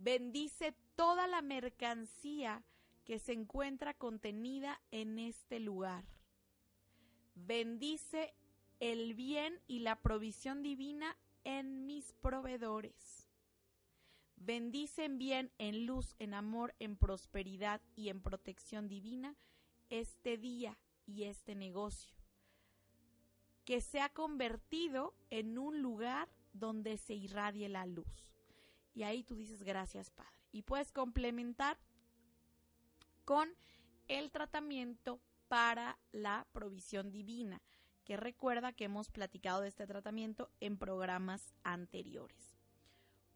[0.03, 2.63] Bendice toda la mercancía
[3.05, 6.03] que se encuentra contenida en este lugar.
[7.35, 8.33] Bendice
[8.79, 13.29] el bien y la provisión divina en mis proveedores.
[14.37, 19.35] Bendicen bien en luz, en amor, en prosperidad y en protección divina
[19.91, 22.15] este día y este negocio,
[23.65, 28.30] que se ha convertido en un lugar donde se irradie la luz.
[28.93, 30.37] Y ahí tú dices gracias Padre.
[30.51, 31.77] Y puedes complementar
[33.25, 33.49] con
[34.07, 37.61] el tratamiento para la provisión divina,
[38.03, 42.57] que recuerda que hemos platicado de este tratamiento en programas anteriores.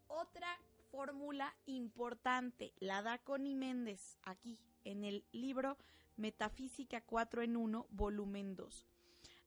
[0.06, 0.48] Otra
[0.90, 5.76] fórmula importante la da Connie Méndez aquí en el libro
[6.16, 8.86] Metafísica 4 en 1, volumen 2.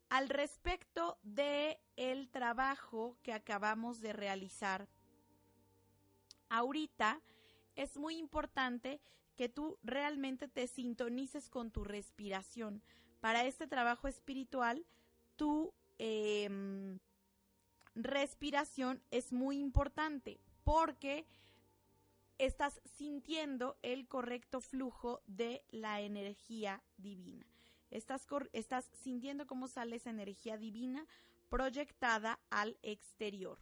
[0.10, 4.88] Al respecto de el trabajo que acabamos de realizar
[6.50, 7.22] ahorita,
[7.76, 9.00] es muy importante
[9.36, 12.84] que tú realmente te sintonices con tu respiración.
[13.22, 14.86] Para este trabajo espiritual,
[15.36, 17.00] tu em,
[17.96, 21.26] respiración es muy importante porque
[22.38, 27.46] estás sintiendo el correcto flujo de la energía divina.
[27.92, 31.06] Estás, estás sintiendo cómo sale esa energía divina
[31.50, 33.60] proyectada al exterior.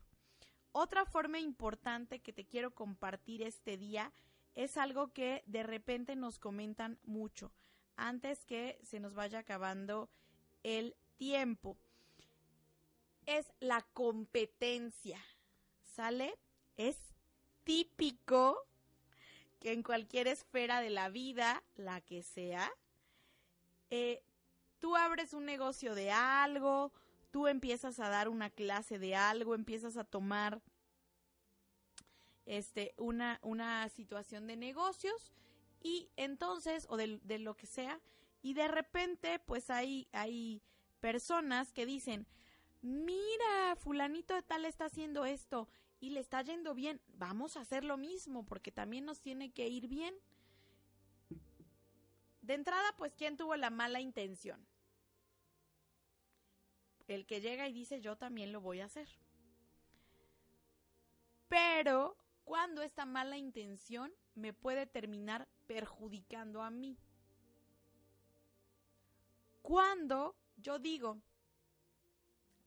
[0.79, 4.13] Otra forma importante que te quiero compartir este día
[4.53, 7.51] es algo que de repente nos comentan mucho
[7.95, 10.07] antes que se nos vaya acabando
[10.61, 11.79] el tiempo.
[13.25, 15.19] Es la competencia.
[15.83, 16.37] ¿Sale?
[16.75, 16.99] Es
[17.63, 18.67] típico
[19.59, 22.71] que en cualquier esfera de la vida, la que sea,
[23.89, 24.21] eh,
[24.77, 26.93] tú abres un negocio de algo,
[27.37, 30.59] tú empiezas a dar una clase de algo, empiezas a tomar
[32.47, 35.35] este, una, una situación de negocios
[35.83, 38.01] y entonces, o de, lo que sea,
[38.41, 40.63] y de repente pues hay, hay
[40.99, 42.25] personas que dicen,
[42.81, 45.69] mira, fulanito de tal está haciendo esto
[45.99, 49.67] y le está yendo bien, vamos a hacer lo mismo porque también nos tiene que
[49.67, 50.15] ir bien.
[52.41, 54.65] De entrada, pues, ¿quién tuvo la mala intención?
[57.07, 59.07] El que llega y dice, yo también lo voy a hacer.
[61.47, 66.97] Pero, cuando esta mala intención me puede terminar perjudicando a mí?
[69.61, 71.19] Cuando yo digo,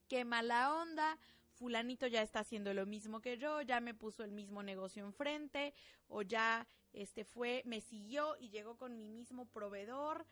[0.09, 1.19] qué mala onda,
[1.55, 5.73] fulanito ya está haciendo lo mismo que yo, ya me puso el mismo negocio enfrente,
[6.09, 10.27] o ya este fue, me siguió y llegó con mi mismo proveedor,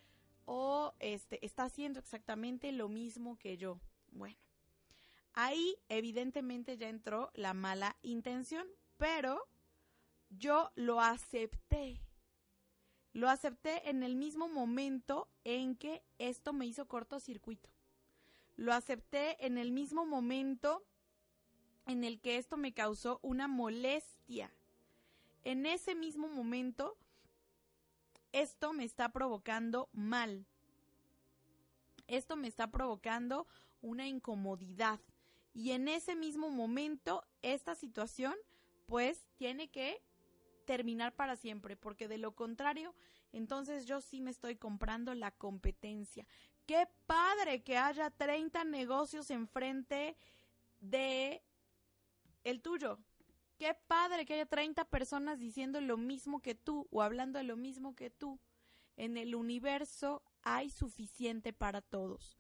[0.44, 3.80] o este está haciendo exactamente lo mismo que yo.
[4.10, 4.38] Bueno,
[5.34, 9.46] ahí evidentemente ya entró la mala intención, pero
[10.30, 12.00] yo lo acepté.
[13.12, 17.68] Lo acepté en el mismo momento en que esto me hizo cortocircuito.
[18.56, 20.84] Lo acepté en el mismo momento
[21.86, 24.52] en el que esto me causó una molestia.
[25.44, 26.96] En ese mismo momento,
[28.32, 30.44] esto me está provocando mal.
[32.06, 33.46] Esto me está provocando
[33.80, 35.00] una incomodidad.
[35.52, 38.34] Y en ese mismo momento, esta situación,
[38.86, 40.02] pues, tiene que
[40.64, 42.94] terminar para siempre, porque de lo contrario,
[43.32, 46.26] entonces yo sí me estoy comprando la competencia.
[46.66, 50.16] Qué padre que haya 30 negocios enfrente
[50.80, 51.42] de
[52.44, 52.98] el tuyo.
[53.56, 57.56] Qué padre que haya 30 personas diciendo lo mismo que tú o hablando de lo
[57.56, 58.38] mismo que tú.
[58.96, 62.38] En el universo hay suficiente para todos.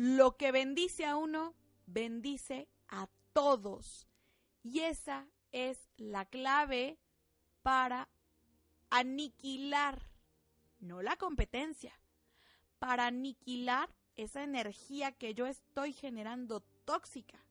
[0.00, 4.06] Lo que bendice a uno, bendice a todos.
[4.62, 7.00] Y esa es la clave
[7.62, 8.08] para
[8.90, 10.00] aniquilar,
[10.78, 11.98] no la competencia,
[12.78, 17.44] para aniquilar esa energía que yo estoy generando tóxica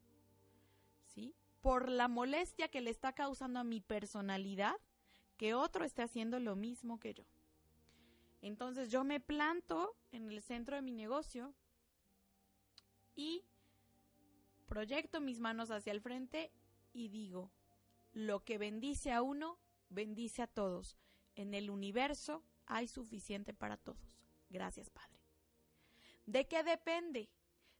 [1.60, 4.78] por la molestia que le está causando a mi personalidad
[5.36, 7.26] que otro esté haciendo lo mismo que yo.
[8.42, 11.54] Entonces yo me planto en el centro de mi negocio
[13.18, 13.44] y
[14.68, 16.54] proyecto mis manos hacia el frente
[16.94, 17.52] y digo,
[18.14, 19.60] lo que bendice a uno,
[19.90, 20.98] bendice a todos.
[21.36, 24.16] En el universo hay suficiente para todos.
[24.50, 25.20] Gracias, Padre.
[26.26, 27.30] ¿De qué depende?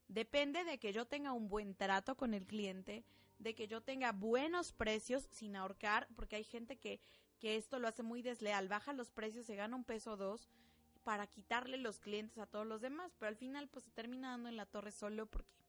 [0.08, 3.06] Depende de que yo tenga un buen trato con el cliente,
[3.40, 7.00] de que yo tenga buenos precios sin ahorcar, porque hay gente que,
[7.40, 10.50] que esto lo hace muy desleal, baja los precios, se gana un peso o dos
[11.08, 14.50] para quitarle los clientes a todos los demás, pero al final pues se termina dando
[14.50, 15.64] en la torre solo porque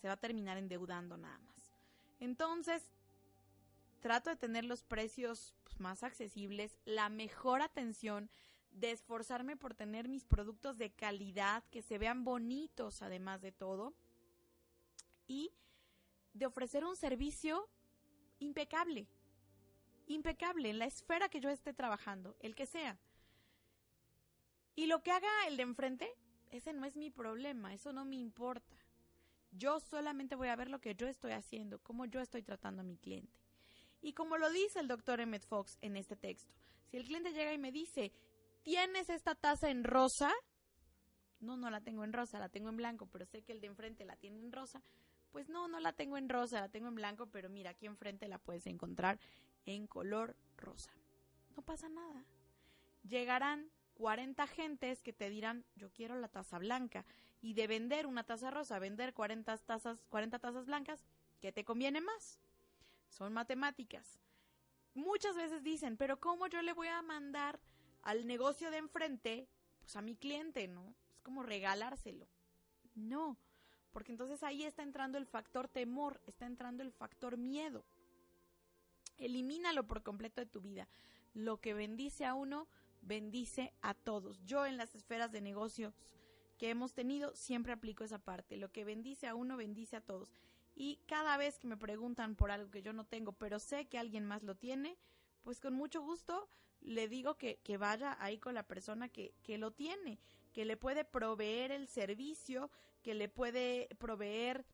[0.00, 1.76] se va a terminar endeudando nada más.
[2.18, 2.82] Entonces,
[4.00, 8.28] trato de tener los precios pues, más accesibles, la mejor atención,
[8.72, 13.94] de esforzarme por tener mis productos de calidad, que se vean bonitos además de todo,
[15.28, 15.52] y
[16.32, 17.68] de ofrecer un servicio
[18.40, 19.06] impecable,
[20.08, 22.98] impecable en la esfera que yo esté trabajando, el que sea.
[24.74, 26.10] Y lo que haga el de enfrente,
[26.50, 28.76] ese no es mi problema, eso no me importa.
[29.52, 32.84] Yo solamente voy a ver lo que yo estoy haciendo, cómo yo estoy tratando a
[32.84, 33.38] mi cliente.
[34.02, 36.52] Y como lo dice el doctor Emmett Fox en este texto,
[36.90, 38.12] si el cliente llega y me dice,
[38.62, 40.32] ¿tienes esta taza en rosa?
[41.40, 43.68] No, no la tengo en rosa, la tengo en blanco, pero sé que el de
[43.68, 44.82] enfrente la tiene en rosa
[45.34, 48.28] pues no, no la tengo en rosa, la tengo en blanco, pero mira, aquí enfrente
[48.28, 49.18] la puedes encontrar
[49.66, 50.92] en color rosa.
[51.56, 52.24] No pasa nada.
[53.02, 57.04] Llegarán 40 gentes que te dirán, yo quiero la taza blanca.
[57.40, 61.04] Y de vender una taza rosa, vender 40 tazas, 40 tazas blancas,
[61.40, 62.38] ¿qué te conviene más?
[63.08, 64.18] Son matemáticas.
[64.94, 67.60] Muchas veces dicen, pero ¿cómo yo le voy a mandar
[68.02, 69.48] al negocio de enfrente,
[69.80, 70.94] pues a mi cliente, ¿no?
[71.12, 72.28] Es como regalárselo.
[72.94, 73.36] No,
[73.92, 77.84] porque entonces ahí está entrando el factor temor, está entrando el factor miedo.
[79.18, 80.88] Elimínalo por completo de tu vida.
[81.32, 82.68] Lo que bendice a uno,
[83.04, 84.44] bendice a todos.
[84.44, 85.94] Yo en las esferas de negocios
[86.58, 88.56] que hemos tenido, siempre aplico esa parte.
[88.56, 90.34] Lo que bendice a uno, bendice a todos.
[90.74, 93.98] Y cada vez que me preguntan por algo que yo no tengo, pero sé que
[93.98, 94.98] alguien más lo tiene,
[95.42, 96.48] pues con mucho gusto
[96.80, 100.18] le digo que, que vaya ahí con la persona que, que lo tiene,
[100.52, 102.70] que le puede proveer el servicio,
[103.02, 104.64] que le puede proveer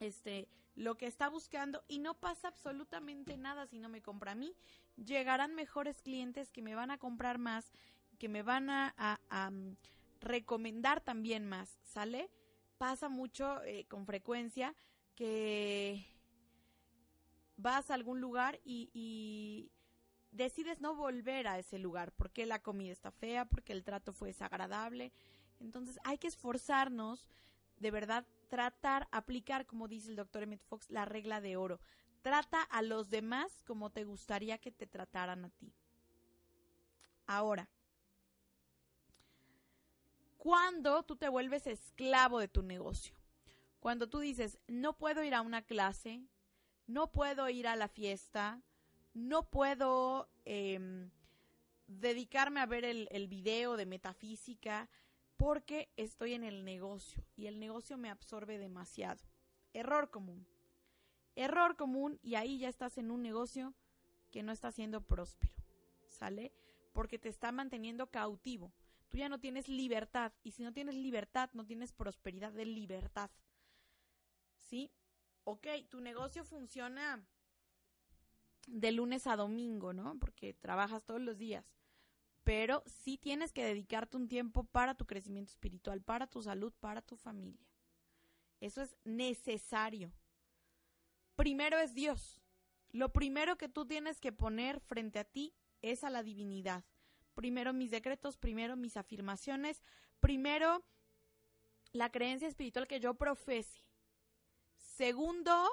[0.00, 4.34] este lo que está buscando y no pasa absolutamente nada si no me compra a
[4.34, 4.54] mí.
[4.96, 7.70] Llegarán mejores clientes que me van a comprar más,
[8.18, 9.20] que me van a,
[9.50, 9.72] mm,
[10.20, 12.30] recomendar también más, ¿sale?
[12.78, 14.74] Pasa mucho eh, con frecuencia
[15.14, 16.06] que
[17.56, 19.70] vas a algún lugar y, y
[20.30, 24.28] decides no volver a ese lugar porque la comida está fea, porque el trato fue
[24.28, 25.12] desagradable,
[25.60, 27.28] entonces hay que esforzarnos,
[27.78, 31.80] de verdad, tratar, aplicar, como dice el doctor Emmett Fox, la regla de oro.
[32.26, 35.72] Trata a los demás como te gustaría que te trataran a ti.
[37.24, 37.68] Ahora,
[40.36, 43.14] cuando tú te vuelves esclavo de tu negocio,
[43.78, 46.20] cuando tú dices, no puedo ir a una clase,
[46.88, 48.60] no puedo ir a la fiesta,
[49.14, 51.12] no puedo em,
[51.86, 54.90] dedicarme a ver el, el video de metafísica,
[55.36, 59.22] porque estoy en el negocio y el negocio me absorbe demasiado.
[59.72, 60.44] Error común.
[61.36, 63.74] Error común y ahí ya estás en un negocio
[64.30, 65.54] que no está siendo próspero.
[66.08, 66.52] ¿Sale?
[66.92, 68.72] Porque te está manteniendo cautivo.
[69.08, 73.30] Tú ya no tienes libertad y si no tienes libertad no tienes prosperidad de libertad.
[74.56, 74.90] ¿Sí?
[75.44, 77.24] Ok, tu negocio funciona
[78.66, 80.18] de lunes a domingo, ¿no?
[80.18, 81.64] Porque trabajas todos los días
[82.46, 87.02] pero sí tienes que dedicarte un tiempo para tu crecimiento espiritual, para tu salud, para
[87.02, 87.66] tu familia.
[88.60, 90.12] Eso es necesario.
[91.36, 92.40] Primero es Dios.
[92.90, 96.84] Lo primero que tú tienes que poner frente a ti es a la divinidad.
[97.34, 99.82] Primero mis decretos, primero mis afirmaciones,
[100.20, 100.84] primero
[101.92, 103.84] la creencia espiritual que yo profese.
[104.76, 105.68] Segundo,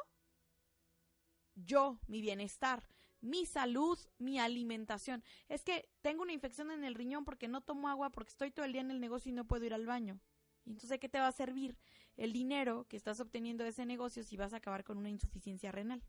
[1.55, 2.83] yo, mi bienestar
[3.23, 5.23] mi salud, mi alimentación.
[5.47, 8.65] Es que tengo una infección en el riñón porque no tomo agua, porque estoy todo
[8.65, 10.19] el día en el negocio y no puedo ir al baño.
[10.65, 11.77] Y entonces, ¿qué te va a servir
[12.15, 15.71] el dinero que estás obteniendo de ese negocio si vas a acabar con una insuficiencia
[15.71, 16.03] renal?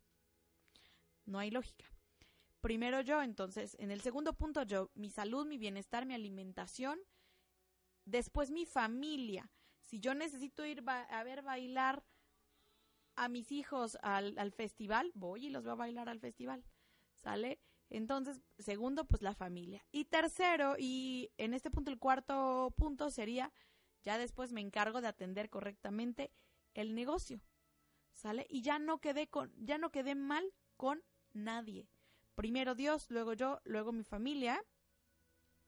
[1.24, 1.86] No hay lógica.
[2.61, 6.98] Primero yo, entonces, en el segundo punto yo, mi salud, mi bienestar, mi alimentación.
[8.05, 9.50] Después mi familia.
[9.80, 12.05] Si yo necesito ir a ver bailar
[13.16, 16.64] a mis hijos al, al festival, voy y los veo a bailar al festival.
[17.24, 17.59] ¿sale?
[17.90, 19.84] Entonces, segundo, pues la familia.
[19.90, 23.52] Y tercero, y en este punto el cuarto punto sería,
[24.05, 26.30] ya después me encargo de atender correctamente
[26.74, 27.40] el negocio,
[28.12, 28.46] ¿sale?
[28.50, 31.02] Y ya no quedé con, ya no quedé mal con
[31.32, 31.88] nadie.
[32.34, 34.62] Primero Dios, luego yo, luego mi familia,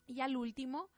[0.07, 0.91] y al último,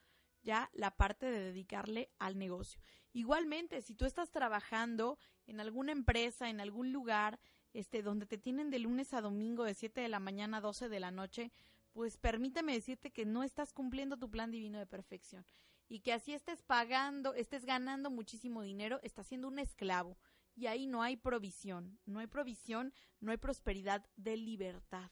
[0.42, 2.80] ya la parte de dedicarle al negocio.
[3.12, 7.38] Igualmente, si tú estás trabajando en alguna empresa, en algún lugar,
[7.72, 10.88] este, donde te tienen de lunes a domingo de 7 de la mañana a 12
[10.88, 11.52] de la noche,
[11.92, 15.44] pues permíteme decirte que no estás cumpliendo tu plan divino de perfección
[15.88, 20.16] y que así estés pagando, estés ganando muchísimo dinero, estás siendo un esclavo
[20.54, 25.10] y ahí no hay provisión, no hay provisión, no hay prosperidad de libertad,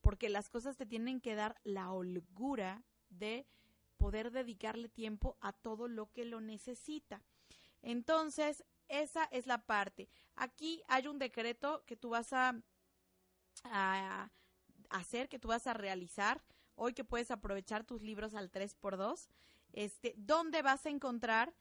[0.00, 3.46] porque las cosas te tienen que dar la holgura de
[3.96, 7.22] poder dedicarle tiempo a todo lo que lo necesita.
[7.82, 10.08] Entonces, esa es la parte.
[10.34, 12.60] Aquí hay un decreto que tú vas a,
[14.90, 16.42] hacer, que tú vas a realizar.
[16.74, 19.28] Hoy que puedes aprovechar tus libros al 3x2.
[19.72, 21.54] Este, ¿Dónde vas a encontrar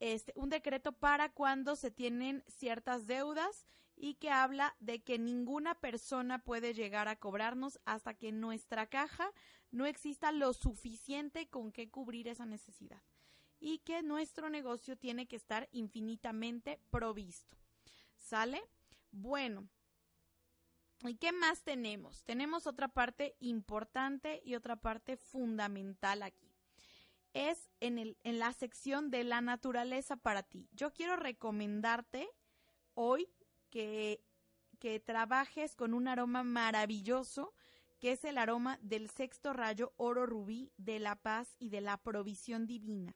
[0.00, 3.66] este, un decreto para cuando se tienen ciertas deudas
[3.96, 8.86] y que habla de que ninguna persona puede llegar a cobrarnos hasta que en nuestra
[8.86, 9.32] caja
[9.70, 13.02] no exista lo suficiente con que cubrir esa necesidad
[13.60, 17.56] y que nuestro negocio tiene que estar infinitamente provisto.
[18.16, 18.62] ¿Sale?
[19.10, 19.68] Bueno.
[21.04, 22.24] ¿Y qué más tenemos?
[22.24, 26.47] Tenemos otra parte importante y otra parte fundamental aquí.
[27.38, 30.68] Es en, el, en la sección de la naturaleza para ti.
[30.72, 32.28] Yo quiero recomendarte
[32.94, 33.28] hoy
[33.70, 34.24] que,
[34.80, 37.54] que trabajes con un aroma maravilloso
[38.00, 41.96] que es el aroma del sexto rayo oro rubí de la paz y de la
[41.96, 43.14] provisión divina.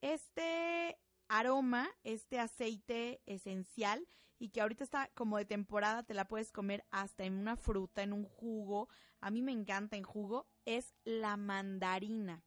[0.00, 4.08] Este aroma, este aceite esencial
[4.38, 8.02] y que ahorita está como de temporada, te la puedes comer hasta en una fruta,
[8.02, 8.88] en un jugo.
[9.20, 12.45] A mí me encanta en jugo, es la mandarina.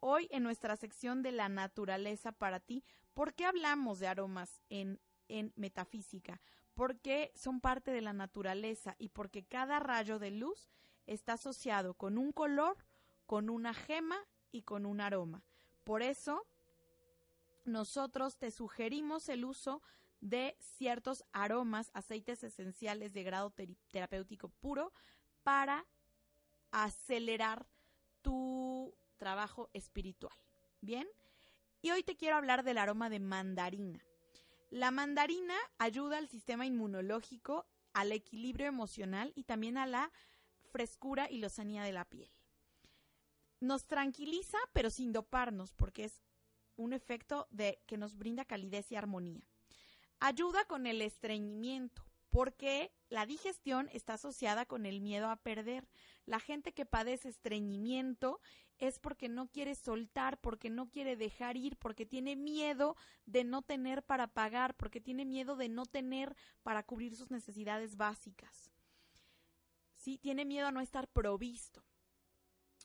[0.00, 4.98] Hoy en nuestra sección de la naturaleza para ti, ¿por qué hablamos de aromas en,
[5.28, 6.40] en metafísica?
[6.74, 10.70] Porque son parte de la naturaleza y porque cada rayo de luz
[11.06, 12.78] está asociado con un color,
[13.26, 14.16] con una gema
[14.50, 15.44] y con un aroma.
[15.84, 16.46] Por eso,
[17.66, 19.82] nosotros te sugerimos el uso
[20.20, 23.52] de ciertos aromas, aceites esenciales de grado
[23.90, 24.92] terapéutico puro
[25.42, 25.86] para
[26.70, 27.66] acelerar
[28.22, 30.34] tu trabajo espiritual.
[30.80, 31.06] ¿Bien?
[31.82, 34.04] Y hoy te quiero hablar del aroma de mandarina.
[34.70, 40.10] La mandarina ayuda al sistema inmunológico, al equilibrio emocional y también a la
[40.72, 42.30] frescura y lozanía de la piel.
[43.60, 46.22] Nos tranquiliza, pero sin doparnos, porque es
[46.76, 49.42] un efecto de que nos brinda calidez y armonía.
[50.18, 55.88] Ayuda con el estreñimiento, porque la digestión está asociada con el miedo a perder.
[56.26, 58.40] La gente que padece estreñimiento
[58.78, 62.96] es porque no quiere soltar, porque no quiere dejar ir, porque tiene miedo
[63.26, 67.96] de no tener para pagar, porque tiene miedo de no tener para cubrir sus necesidades
[67.96, 68.70] básicas.
[69.96, 71.84] Sí, tiene miedo a no estar provisto.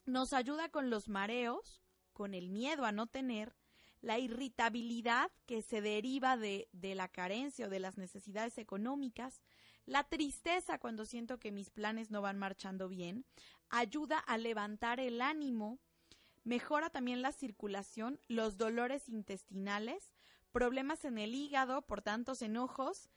[0.06, 3.54] Nos ayuda con los mareos, con el miedo a no tener,
[4.00, 9.40] la irritabilidad que se deriva de, de, la carencia o de las necesidades económicas,
[9.86, 13.24] la tristeza cuando siento que mis planes no van marchando bien,
[13.70, 15.78] ayuda a levantar el ánimo,
[16.44, 20.12] mejora también la circulación, los dolores intestinales,
[20.50, 23.10] problemas en el hígado por tantos enojos,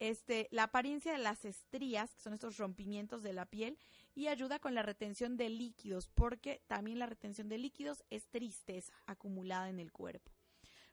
[0.00, 3.78] este, la apariencia de las estrías, que son estos rompimientos de la piel,
[4.14, 8.92] y ayuda con la retención de líquidos, porque también la retención de líquidos es tristeza
[9.06, 10.32] acumulada en el cuerpo.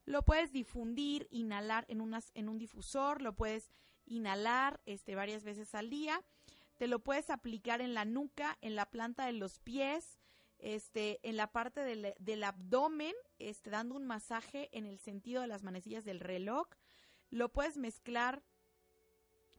[0.05, 3.71] Lo puedes difundir, inhalar en, unas, en un difusor, lo puedes
[4.05, 6.21] inhalar este, varias veces al día.
[6.77, 10.19] Te lo puedes aplicar en la nuca, en la planta de los pies,
[10.59, 15.63] este, en la parte del, abdomen, este, dando un masaje en el sentido de las
[15.63, 16.67] manecillas del reloj.
[17.29, 18.43] Lo puedes mezclar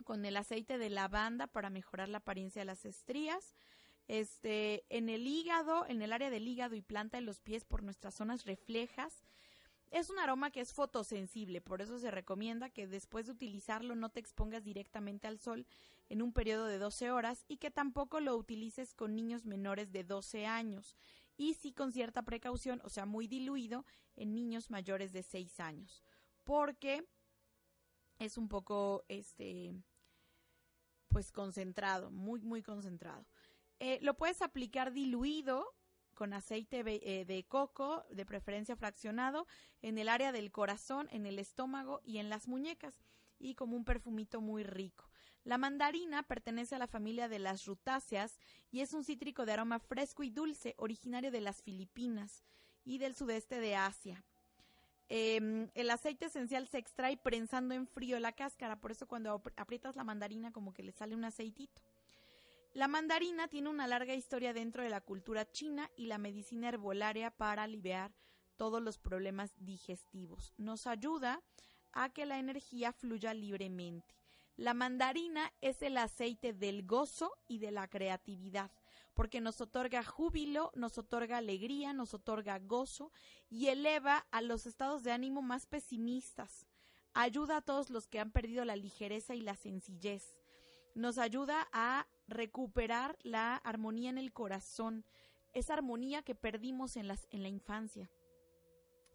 [0.05, 3.55] con el aceite de lavanda para mejorar la apariencia de las estrías.
[4.09, 7.83] Este, en el hígado, en el área del hígado y planta de los pies por
[7.83, 9.25] nuestras zonas reflejas,
[9.91, 14.11] es un aroma que es fotosensible, por eso se recomienda que después de utilizarlo no
[14.11, 15.67] te expongas directamente al sol
[16.09, 20.05] en un periodo de 12 horas y que tampoco lo utilices con niños menores de
[20.05, 20.97] 12 años
[21.37, 23.85] y sí con cierta precaución, o sea, muy diluido
[24.17, 26.03] en niños mayores de 6 años,
[26.45, 27.07] porque
[28.19, 29.75] es un poco, este,
[31.09, 33.27] pues concentrado, muy, muy concentrado.
[33.79, 35.75] Eh, lo puedes aplicar diluido
[36.17, 39.47] con aceite eh, de coco, de preferencia fraccionado,
[39.83, 43.05] en el área del corazón, en el estómago y en las muñecas,
[43.39, 45.09] y como un perfumito muy rico.
[45.45, 48.41] La mandarina pertenece a la familia de las rutáceas
[48.73, 52.43] y es un cítrico de aroma fresco y dulce, originario de las Filipinas
[52.85, 54.25] y del sudeste de Asia.
[55.09, 59.95] Em, el aceite esencial se extrae prensando en frío la cáscara, por eso cuando aprietas
[59.95, 61.81] la mandarina como que le sale un aceitito.
[62.77, 67.31] La mandarina tiene una larga historia dentro de la cultura china y la medicina herbolaria
[67.31, 68.15] para aliviar
[68.59, 70.53] todos los problemas digestivos.
[70.59, 71.43] Nos ayuda
[71.93, 74.15] a que la energía fluya libremente.
[74.57, 78.71] La mandarina es el aceite del gozo y de la creatividad,
[79.15, 83.11] porque nos otorga júbilo, nos otorga alegría, nos otorga gozo
[83.49, 86.67] y eleva a los estados de ánimo más pesimistas.
[87.15, 90.37] Ayuda a todos los que han perdido la ligereza y la sencillez.
[90.95, 95.05] Nos ayuda a recuperar la armonía en el corazón,
[95.53, 98.11] esa armonía que perdimos en, las, en la infancia.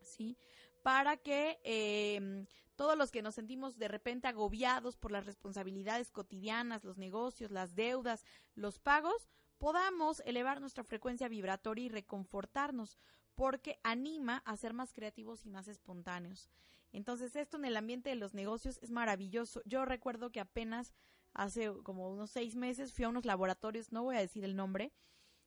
[0.02, 0.38] ¿Sí?
[0.82, 6.84] Para que em, todos los que nos sentimos de repente agobiados por las responsabilidades cotidianas,
[6.84, 12.98] los negocios, las deudas, los pagos, podamos elevar nuestra frecuencia vibratoria y reconfortarnos,
[13.36, 16.50] porque anima a ser más creativos y más espontáneos.
[16.92, 19.62] Entonces, esto en el ambiente de los negocios es maravilloso.
[19.66, 20.94] Yo recuerdo que apenas
[21.34, 24.92] hace como unos seis meses fui a unos laboratorios, no voy a decir el nombre,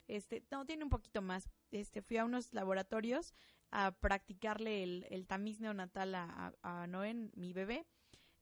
[0.06, 3.34] este, no, tiene un poquito más, este, fui a unos laboratorios
[3.70, 7.86] a practicarle el, tamiz neonatal a, a, Noé, mi bebé,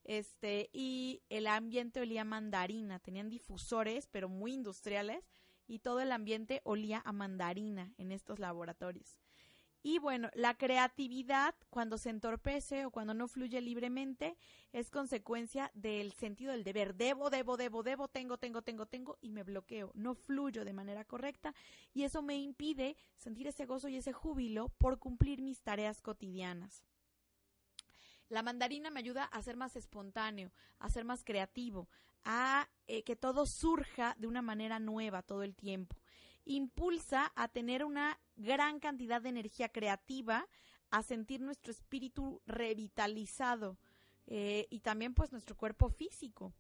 [0.05, 5.30] este, y el ambiente olía a mandarina, tenían difusores, pero muy industriales,
[5.68, 9.20] y todo el ambiente olía a mandarina en estos laboratorios.
[9.84, 14.36] Y bueno, la creatividad, cuando se entorpece o cuando no fluye libremente,
[14.72, 16.94] es consecuencia del sentido del deber.
[16.94, 19.90] Debo, debo, debo, debo, tengo, tengo, tengo, tengo, y me bloqueo.
[19.94, 21.52] No fluyo de manera correcta
[21.92, 26.84] y eso me impide sentir ese gozo y ese júbilo por cumplir mis tareas cotidianas.
[28.28, 31.88] La mandarina me ayuda a ser más espontáneo, a ser más creativo,
[32.24, 36.01] a eh, que todo surja de una manera nueva todo el tiempo
[36.45, 40.47] impulsa a tener una gran cantidad de energía creativa,
[40.90, 43.78] a sentir nuestro espíritu revitalizado
[44.26, 46.53] eh, y también pues nuestro cuerpo físico.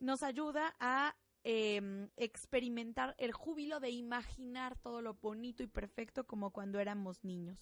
[0.00, 1.14] Nos ayuda a
[1.44, 7.58] em, experimentar el júbilo de imaginar todo lo bonito y perfecto como cuando éramos niños.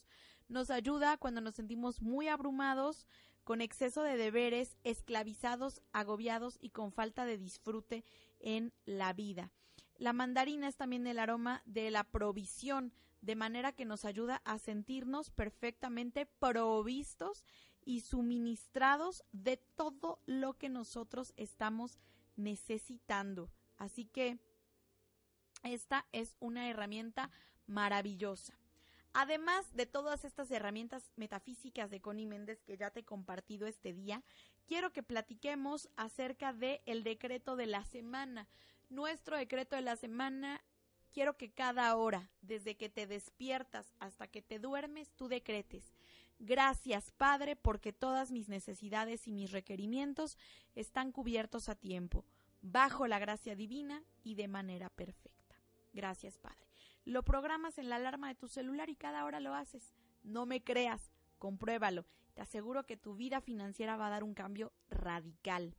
[0.49, 3.07] Nos ayuda cuando nos sentimos muy abrumados,
[3.45, 8.05] con exceso de deberes, esclavizados, agobiados y con falta de disfrute
[8.41, 9.51] en la vida.
[9.99, 14.59] La mandarina es también el aroma de la provisión, de manera que nos ayuda a
[14.59, 17.45] sentirnos perfectamente provistos
[17.85, 21.99] y suministrados de todo lo que nosotros estamos
[22.37, 23.51] necesitando.
[23.77, 24.39] Así que
[25.65, 27.31] esta es una herramienta
[27.67, 28.59] maravillosa.
[29.15, 33.93] Además de todas estas herramientas metafísicas de Connie Méndez que ya te he compartido este
[33.93, 34.23] día,
[34.67, 38.47] quiero que platiquemos acerca del el decreto de la semana.
[38.89, 40.63] Nuestro decreto de la semana,
[41.13, 45.95] quiero que cada hora, desde que te despiertas hasta que te duermes, tú decretes.
[46.39, 50.39] Gracias, Padre, porque todas mis necesidades y mis requerimientos
[50.75, 52.25] están cubiertos a tiempo,
[52.63, 55.57] bajo la gracia divina y de manera perfecta.
[55.93, 56.69] Gracias, Padre.
[57.05, 59.95] Lo programas en la alarma de tu celular y cada hora lo haces.
[60.23, 62.07] No me creas, compruébalo.
[62.35, 65.75] Te aseguro que tu vida financiera va a dar un cambio radical.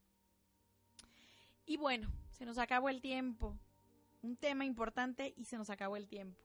[1.70, 3.56] Y bueno, se nos acabó el tiempo.
[4.24, 6.42] Un tema importante y se nos acabó el tiempo.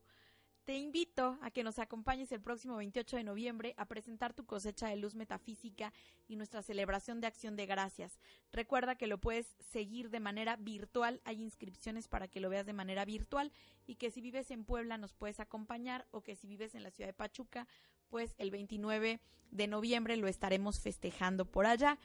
[0.67, 4.89] Te invito a que nos acompañes el próximo 28 de noviembre a presentar tu cosecha
[4.89, 5.95] de luz metafísica
[6.29, 8.21] y nuestra celebración de acción de gracias.
[8.53, 12.75] Recuerda que lo puedes seguir de manera virtual, hay inscripciones para que lo veas de
[12.75, 13.51] manera virtual
[13.87, 16.91] y que si vives en Puebla nos puedes acompañar o que si vives en la
[16.91, 17.67] ciudad de Pachuca,
[18.11, 19.21] pues el 29
[19.51, 21.99] de noviembre lo estaremos festejando por allá.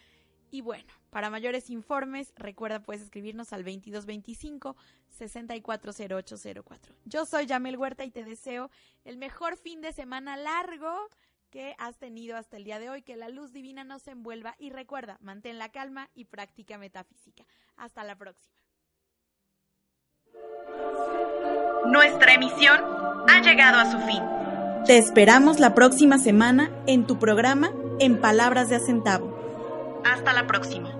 [0.51, 4.75] Y bueno, para mayores informes, recuerda puedes escribirnos al 2225
[5.09, 6.95] 640804.
[7.05, 8.69] Yo soy Yamel Huerta y te deseo
[9.03, 11.09] el mejor fin de semana largo
[11.49, 14.69] que has tenido hasta el día de hoy, que la luz divina nos envuelva y
[14.69, 17.43] recuerda, mantén la calma y práctica metafísica.
[17.75, 18.55] Hasta la próxima.
[21.87, 22.79] Nuestra emisión
[23.27, 24.21] ha llegado a su fin.
[24.85, 29.38] Te esperamos la próxima semana en tu programa En Palabras de Acentavo.
[30.03, 30.98] Hasta la próxima.